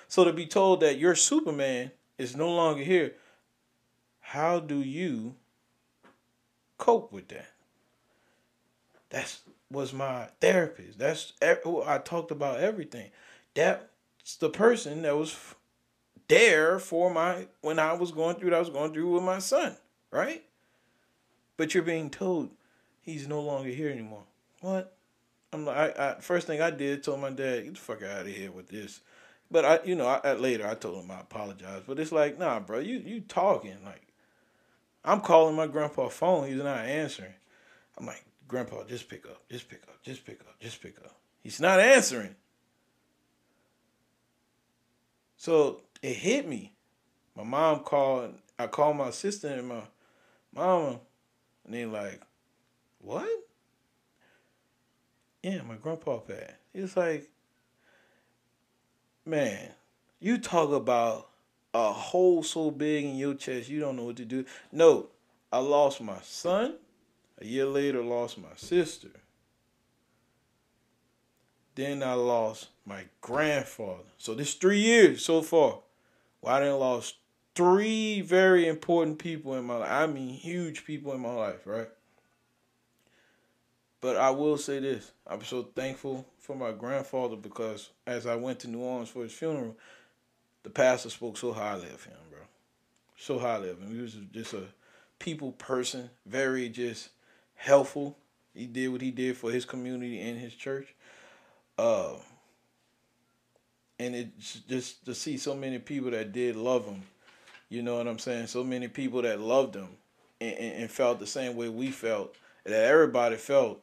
[0.07, 3.15] So to be told that your Superman is no longer here,
[4.19, 5.33] how do you
[6.77, 7.49] cope with that?
[9.09, 10.99] That's was my therapist.
[10.99, 11.33] That's
[11.63, 13.09] who I talked about everything.
[13.53, 15.37] That's the person that was
[16.27, 19.39] there for my when I was going through what I was going through with my
[19.39, 19.75] son,
[20.11, 20.43] right?
[21.57, 22.51] But you're being told
[23.01, 24.23] he's no longer here anymore.
[24.61, 24.95] What?
[25.53, 28.21] I'm like, I, I first thing I did told my dad, get the fuck out
[28.21, 29.01] of here with this.
[29.49, 31.83] But I, you know, I, later I told him I apologize.
[31.85, 34.07] But it's like, nah, bro, you you talking like,
[35.03, 36.47] I'm calling my grandpa phone.
[36.47, 37.33] He's not answering.
[37.97, 41.17] I'm like, grandpa, just pick up, just pick up, just pick up, just pick up.
[41.43, 42.35] He's not answering.
[45.41, 46.71] So it hit me.
[47.35, 48.35] My mom called.
[48.59, 49.81] I called my sister and my
[50.53, 50.99] mama,
[51.65, 52.21] and they like,
[52.99, 53.27] "What?"
[55.41, 56.53] Yeah, my grandpa passed.
[56.75, 57.27] It's like,
[59.25, 59.71] man,
[60.19, 61.29] you talk about
[61.73, 64.45] a hole so big in your chest you don't know what to do.
[64.71, 65.07] No,
[65.51, 66.75] I lost my son.
[67.39, 69.09] A year later, lost my sister.
[71.81, 74.03] Then I lost my grandfather.
[74.19, 75.79] So this three years so far.
[76.39, 77.15] Well, I done lost
[77.55, 79.89] three very important people in my life.
[79.89, 81.89] I mean, huge people in my life, right?
[83.99, 88.59] But I will say this: I'm so thankful for my grandfather because as I went
[88.59, 89.75] to New Orleans for his funeral,
[90.61, 92.41] the pastor spoke so highly of him, bro.
[93.17, 93.95] So highly of him.
[93.95, 94.65] He was just a
[95.17, 97.09] people person, very just
[97.55, 98.19] helpful.
[98.53, 100.93] He did what he did for his community and his church.
[101.81, 102.13] Uh,
[103.97, 107.01] and it's just to see so many people that did love him.
[107.69, 108.47] You know what I'm saying?
[108.47, 109.87] So many people that loved him
[110.39, 113.81] and, and, and felt the same way we felt, that everybody felt,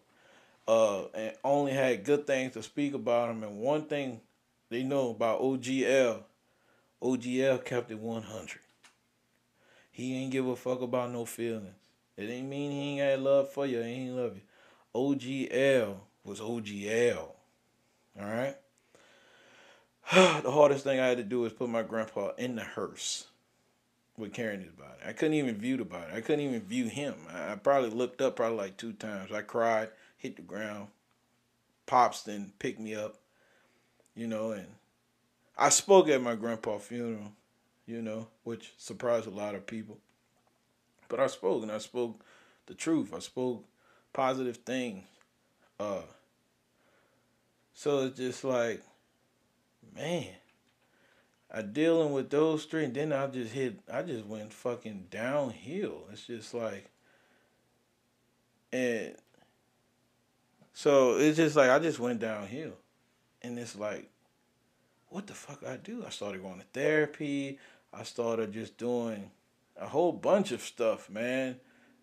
[0.69, 3.43] uh, and only had good things to speak about him.
[3.43, 4.21] And one thing
[4.71, 6.23] they know about OGL,
[7.03, 8.61] OGL kept it 100.
[9.91, 11.75] He ain't give a fuck about no feelings.
[12.17, 13.81] It ain't mean he ain't had love for you.
[13.81, 14.43] He ain't love you.
[14.95, 17.33] OGL was OGL.
[18.21, 18.57] All right.
[20.43, 23.27] the hardest thing I had to do was put my grandpa in the hearse
[24.17, 24.99] with carrying his body.
[25.07, 26.13] I couldn't even view the body.
[26.13, 27.15] I couldn't even view him.
[27.31, 29.31] I, probably looked up probably like two times.
[29.33, 30.89] I cried, hit the ground.
[31.87, 33.17] Pops then picked me up,
[34.15, 34.67] you know, and
[35.57, 37.33] I spoke at my grandpa's funeral,
[37.87, 39.99] you know, which surprised a lot of people.
[41.09, 42.21] But I spoke and I spoke
[42.67, 43.15] the truth.
[43.15, 43.65] I spoke
[44.13, 45.05] positive things.
[45.81, 46.03] Uh
[47.79, 48.83] so it's just like
[49.95, 50.27] man,
[51.53, 53.81] I dealing with those three, and then I just hit.
[53.93, 56.05] I just went fucking downhill.
[56.13, 56.91] It's just like,
[58.73, 59.15] and
[60.73, 62.75] so it's just like I just went downhill,
[63.43, 64.09] and it's like,
[65.09, 66.05] what the fuck I do?
[66.07, 67.59] I started going to therapy.
[67.93, 69.31] I started just doing
[69.81, 71.57] a whole bunch of stuff, man.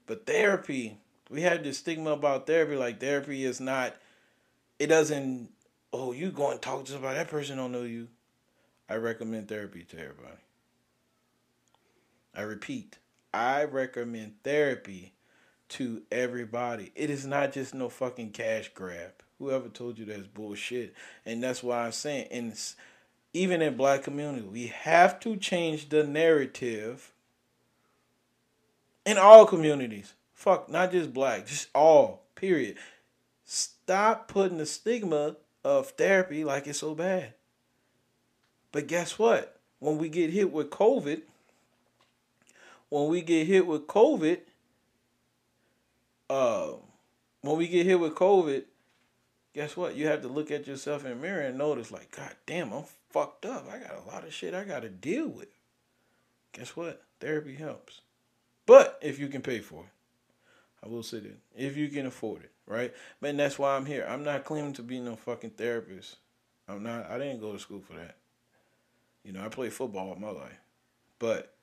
[0.08, 0.98] But therapy,
[1.30, 2.76] we had this stigma about therapy.
[2.76, 3.96] Like therapy is not.
[4.78, 5.50] It doesn't
[5.96, 8.08] oh, you go and talk to somebody, that person don't know you.
[8.90, 10.42] I recommend therapy to everybody.
[12.36, 12.98] I repeat,
[13.34, 15.14] I recommend therapy
[15.70, 16.92] to everybody.
[16.96, 19.14] It is not just no fucking cash grab.
[19.40, 20.94] Whoever told you that's bullshit.
[21.26, 22.58] And that's why I'm saying, and
[23.34, 27.14] even in black community, we have to change the narrative
[29.06, 30.14] in all communities.
[30.34, 32.78] Fuck, not just black, just all, period.
[33.46, 35.36] Stop putting the stigma
[35.66, 37.34] of therapy like it's so bad.
[38.72, 39.60] But guess what?
[39.80, 41.24] When we get hit with COVID,
[42.90, 44.42] when we get hit with COVID,
[46.30, 46.68] uh,
[47.42, 48.64] when we get hit with COVID,
[49.56, 49.96] guess what?
[49.96, 52.86] You have to look at yourself in the mirror and notice, like, God damn, I'm
[53.10, 53.66] fucked up.
[53.68, 55.48] I got a lot of shit I got to deal with.
[56.54, 57.02] Guess what?
[57.20, 58.02] Therapy helps.
[58.68, 59.90] But if you can pay for it,
[60.86, 61.38] I will say that.
[61.58, 62.94] If you can afford it right?
[63.22, 64.06] Man, that's why I'm here.
[64.08, 66.18] I'm not claiming to be no fucking therapist.
[66.68, 67.10] I'm not.
[67.10, 68.16] I didn't go to school for that.
[69.24, 70.60] You know, I played football all my life,
[71.20, 71.54] but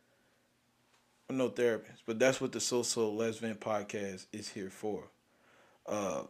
[1.28, 2.02] I'm no therapist.
[2.06, 5.04] But that's what the So So Let's Vent podcast is here for.
[5.86, 6.22] Uh,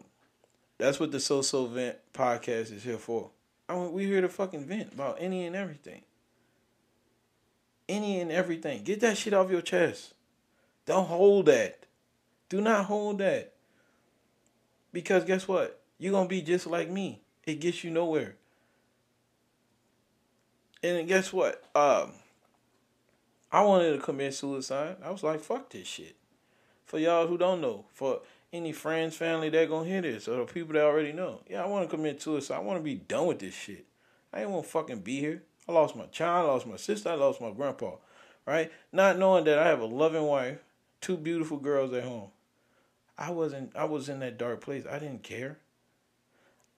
[0.78, 3.30] that's what the So So Vent podcast is here for.
[3.68, 6.02] I mean, we here to fucking vent about any and everything.
[7.88, 8.84] Any and everything.
[8.84, 10.14] Get that shit off your chest.
[10.84, 11.86] Don't hold that.
[12.52, 13.54] Do not hold that.
[14.92, 15.80] Because guess what?
[15.96, 17.22] You're going to be just like me.
[17.46, 18.36] It gets you nowhere.
[20.82, 21.64] And guess what?
[21.74, 22.12] Um,
[23.50, 24.96] I wanted to commit suicide.
[25.02, 26.14] I was like, fuck this shit.
[26.84, 28.20] For y'all who don't know, for
[28.52, 31.66] any friends, family that gonna hear this, or the people that already know, yeah, I
[31.66, 32.56] want to commit suicide.
[32.56, 33.86] I want to be done with this shit.
[34.30, 35.42] I ain't want to fucking be here.
[35.66, 37.92] I lost my child, I lost my sister, I lost my grandpa,
[38.44, 38.70] right?
[38.92, 40.58] Not knowing that I have a loving wife,
[41.00, 42.28] two beautiful girls at home.
[43.16, 44.84] I wasn't I was in that dark place.
[44.90, 45.58] I didn't care.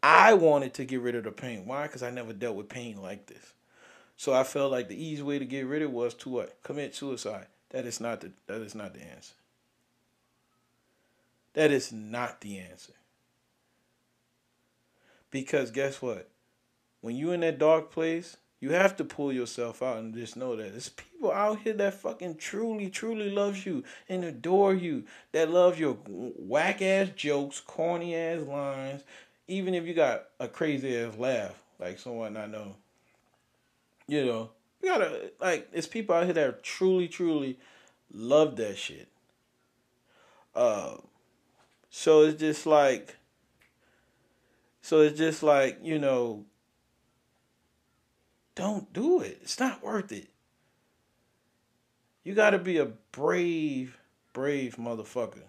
[0.02, 1.64] I wanted to get rid of the pain.
[1.64, 1.86] Why?
[1.86, 3.54] Because I never dealt with pain like this.
[4.16, 6.62] So I felt like the easy way to get rid of it was to what?
[6.62, 7.46] Commit suicide.
[7.70, 9.34] That is not the that is not the answer.
[11.54, 12.92] That is not the answer.
[15.30, 16.28] Because guess what?
[17.00, 20.56] When you in that dark place, you have to pull yourself out and just know
[20.56, 25.04] that there's people out here that fucking truly, truly loves you and adore you.
[25.32, 29.02] That love your whack ass jokes, corny ass lines,
[29.48, 32.76] even if you got a crazy ass laugh, like someone I know.
[34.06, 34.50] You know,
[34.82, 37.58] you gotta like it's people out here that truly, truly
[38.14, 39.08] love that shit.
[40.54, 40.94] Uh,
[41.90, 43.16] so it's just like,
[44.80, 46.46] so it's just like you know
[48.54, 49.38] don't do it.
[49.42, 50.28] It's not worth it.
[52.22, 53.98] You got to be a brave,
[54.32, 55.42] brave motherfucker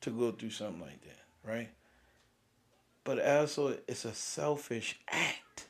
[0.00, 1.70] to go through something like that, right?
[3.04, 5.66] But also, it's a selfish act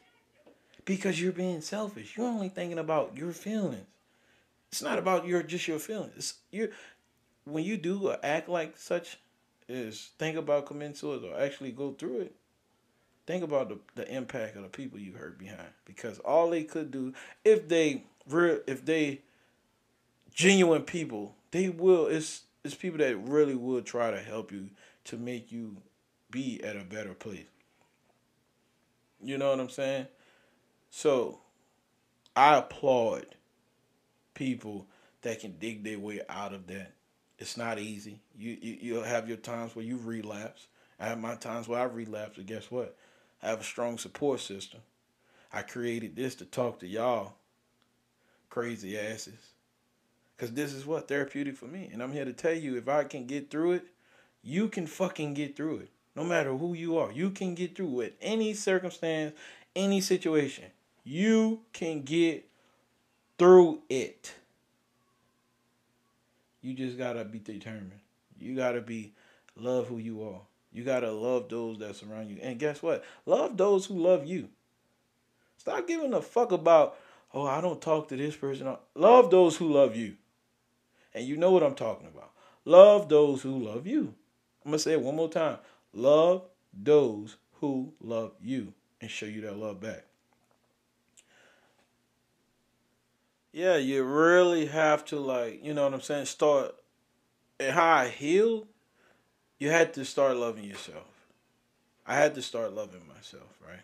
[0.85, 2.17] because you're being selfish.
[2.17, 3.87] You're only thinking about your feelings.
[4.71, 6.13] It's not about your just your feelings.
[6.17, 6.71] It's you
[7.45, 9.19] when you do act like such
[9.69, 12.35] is think about committing suicide or actually go through it
[13.27, 16.91] think about the, the impact of the people you hurt behind because all they could
[16.91, 17.13] do
[17.45, 19.21] if they real if they
[20.35, 24.71] genuine people they will it's it's people that really would try to help you
[25.05, 25.77] to make you
[26.31, 27.47] be at a better place.
[29.23, 30.09] You know what I'm saying?
[30.91, 31.39] So
[32.35, 33.27] I applaud
[34.35, 34.87] people
[35.23, 36.93] that can dig their way out of that.
[37.39, 38.21] It's not easy.
[38.37, 40.67] You, you you'll have your times where you relapse.
[40.99, 42.97] I have my times where I relapse, but guess what?
[43.45, 44.81] I have a strong support system.
[45.53, 47.35] I created this to talk to y'all
[48.49, 49.53] crazy asses.
[50.39, 51.91] Cause this is what therapeutic for me.
[51.93, 53.87] And I'm here to tell you if I can get through it,
[54.43, 55.91] you can fucking get through it.
[56.17, 57.13] No matter who you are.
[57.13, 58.17] You can get through it.
[58.21, 59.35] Any circumstance,
[59.77, 60.65] any situation.
[61.05, 62.49] You can get
[63.39, 64.33] through it.
[66.63, 68.01] You just gotta be determined.
[68.39, 69.13] You gotta be
[69.57, 70.41] love who you are.
[70.75, 72.39] You gotta love those that surround you.
[72.43, 73.05] And guess what?
[73.27, 74.49] Love those who love you.
[75.57, 76.99] Stop giving a fuck about,
[77.33, 78.77] oh, I don't talk to this person.
[78.97, 80.17] Love those who love you.
[81.15, 82.33] And you know what I'm talking about.
[82.65, 84.15] Love those who love you.
[84.65, 85.59] I'm gonna say it one more time.
[85.93, 90.07] Love those who love you and show you that love back.
[93.53, 96.75] Yeah, you really have to like, you know what I'm saying, start
[97.61, 98.67] and how I healed,
[99.59, 101.05] you had to start loving yourself.
[102.07, 103.81] I had to start loving myself, right?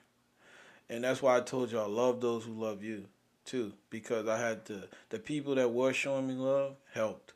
[0.88, 3.06] And that's why I told y'all love those who love you
[3.44, 3.72] too.
[3.88, 7.32] Because I had to the people that were showing me love helped.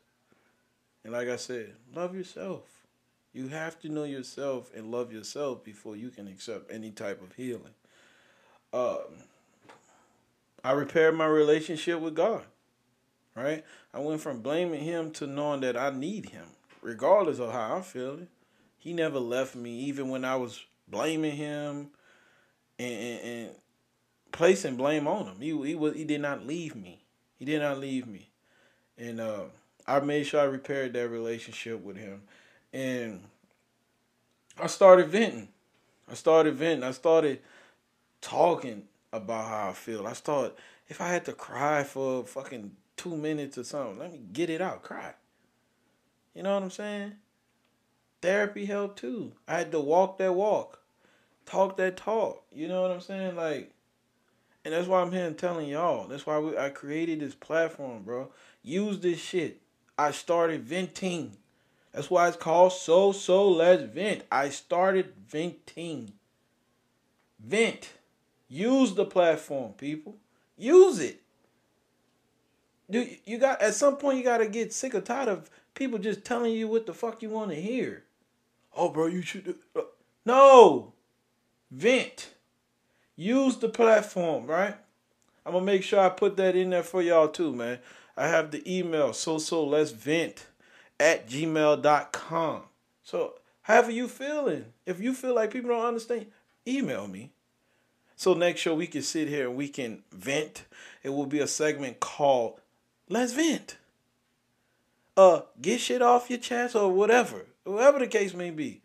[1.03, 2.63] And like I said, love yourself.
[3.33, 7.35] You have to know yourself and love yourself before you can accept any type of
[7.35, 7.73] healing.
[8.73, 9.23] Um,
[10.63, 12.43] I repaired my relationship with God.
[13.35, 13.65] Right?
[13.93, 16.45] I went from blaming him to knowing that I need him,
[16.85, 18.27] regardless of how I'm feeling.
[18.77, 21.89] He never left me, even when I was blaming him
[22.77, 23.49] and, and, and
[24.31, 25.37] placing blame on him.
[25.39, 27.01] He he was he did not leave me.
[27.39, 28.29] He did not leave me,
[28.97, 29.45] and uh,
[29.87, 32.21] I made sure I repaired that relationship with him,
[32.71, 33.23] and
[34.59, 35.49] I started venting.
[36.09, 36.83] I started venting.
[36.83, 37.39] I started
[38.21, 40.05] talking about how I feel.
[40.05, 40.53] I started
[40.87, 44.61] if I had to cry for fucking two minutes or something, let me get it
[44.61, 45.15] out, cry.
[46.35, 47.13] You know what I'm saying?
[48.21, 49.31] Therapy helped too.
[49.47, 50.79] I had to walk that walk
[51.45, 52.43] talk that talk.
[52.51, 53.35] You know what I'm saying?
[53.35, 53.71] Like,
[54.63, 56.07] and that's why I'm here telling y'all.
[56.07, 58.31] That's why we, I created this platform, bro.
[58.63, 59.61] Use this shit.
[59.97, 61.37] I started venting.
[61.93, 64.23] That's why it's called So So Let's Vent.
[64.31, 66.13] I started venting.
[67.39, 67.89] Vent.
[68.47, 70.15] Use the platform, people.
[70.57, 71.21] Use it.
[72.89, 76.25] Dude, you got at some point you gotta get sick or tired of people just
[76.25, 78.03] telling you what the fuck you want to hear.
[78.75, 79.55] Oh, bro, you should.
[79.75, 79.81] Uh,
[80.25, 80.93] no,
[81.69, 82.31] vent.
[83.15, 84.75] Use the platform, right?
[85.45, 87.79] I'm gonna make sure I put that in there for y'all too, man.
[88.17, 90.47] I have the email so so let's vent
[90.99, 92.63] at gmail.com.
[93.03, 96.27] So however you feeling, if you feel like people don't understand,
[96.67, 97.31] email me.
[98.15, 100.63] So next show we can sit here and we can vent.
[101.03, 102.59] It will be a segment called
[103.07, 103.77] Let's Vent.
[105.17, 108.81] Uh, get shit off your chest or whatever, whatever the case may be.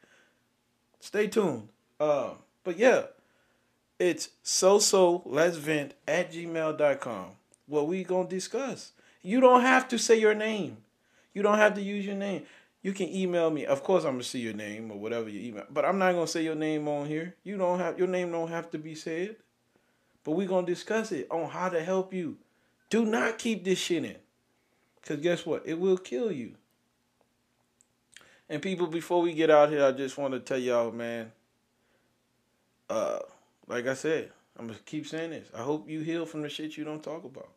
[1.01, 1.69] Stay tuned.
[1.99, 2.37] Um.
[2.63, 3.05] But yeah,
[3.99, 7.31] it's so so let's vent at gmail.com.
[7.67, 8.93] What we gonna discuss.
[9.23, 10.79] You don't have to say your name.
[11.35, 12.45] You don't have to use your name.
[12.83, 13.67] You can email me.
[13.67, 15.67] Of course I'm gonna see your name or whatever you email.
[15.71, 17.35] But I'm not gonna say your name on here.
[17.45, 19.37] You don't have your name don't have to be said.
[20.25, 22.39] But we gonna discuss it on how to help you.
[22.89, 24.17] Do not keep this shit in.
[25.07, 25.63] Cause guess what?
[25.65, 26.55] It will kill you.
[28.49, 31.33] And people, before we get out here, I just want to tell y'all, man,
[32.89, 33.21] uh,
[33.69, 35.49] like I said, I'm gonna keep saying this.
[35.57, 37.49] I hope you heal from the shit you don't talk about.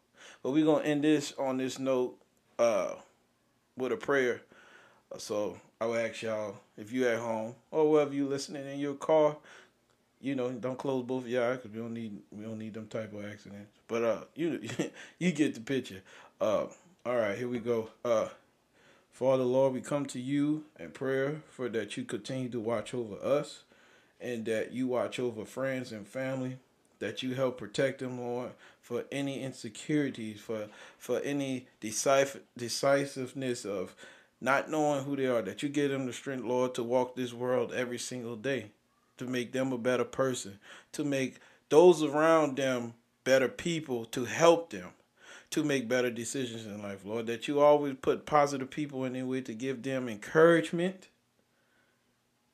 [0.41, 2.17] But we're gonna end this on this note,
[2.59, 2.93] uh,
[3.75, 4.41] with a prayer.
[5.17, 8.95] So I will ask y'all if you at home or wherever you listening in your
[8.95, 9.37] car,
[10.21, 12.87] you know, don't close both your eyes because we don't need we don't need them
[12.87, 13.71] type of accidents.
[13.87, 14.61] But uh, you
[15.19, 16.01] you get the picture.
[16.39, 16.65] Uh,
[17.05, 17.89] all right, here we go.
[18.05, 18.29] Uh,
[19.11, 23.15] Father Lord, we come to you in prayer for that you continue to watch over
[23.21, 23.63] us
[24.21, 26.59] and that you watch over friends and family,
[26.99, 28.51] that you help protect them, Lord,
[28.81, 33.95] for any insecurities, for for any decisive decisiveness of
[34.39, 37.33] not knowing who they are, that you give them the strength, Lord, to walk this
[37.33, 38.71] world every single day,
[39.17, 40.57] to make them a better person,
[40.93, 41.35] to make
[41.67, 42.93] those around them
[43.25, 44.91] better people, to help them
[45.53, 47.27] to make better decisions in life, Lord.
[47.27, 51.07] That you always put positive people in their way to give them encouragement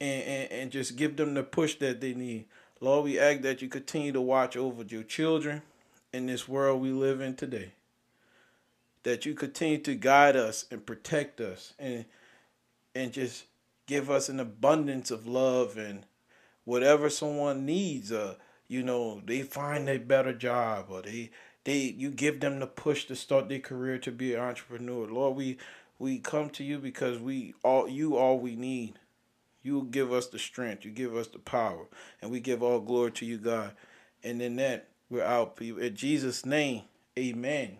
[0.01, 2.45] and, and, and just give them the push that they need.
[2.81, 5.61] Lord, we ask that you continue to watch over your children
[6.13, 7.71] in this world we live in today.
[9.03, 12.05] That you continue to guide us and protect us and
[12.95, 13.45] and just
[13.87, 16.05] give us an abundance of love and
[16.65, 18.11] whatever someone needs.
[18.11, 18.35] Uh,
[18.67, 21.31] you know, they find a better job or they
[21.69, 25.05] they you give them the push to start their career to be an entrepreneur.
[25.05, 25.57] Lord, we
[25.99, 28.95] we come to you because we all you all we need.
[29.61, 31.85] You give us the strength, you give us the power,
[32.21, 33.73] and we give all glory to you, God.
[34.23, 35.81] And in that, we're out, people.
[35.81, 36.83] In Jesus' name,
[37.17, 37.77] amen.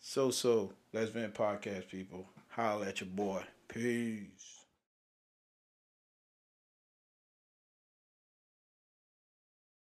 [0.00, 2.26] So, so, vent podcast, people.
[2.50, 3.42] Holla at your boy.
[3.66, 4.53] Peace.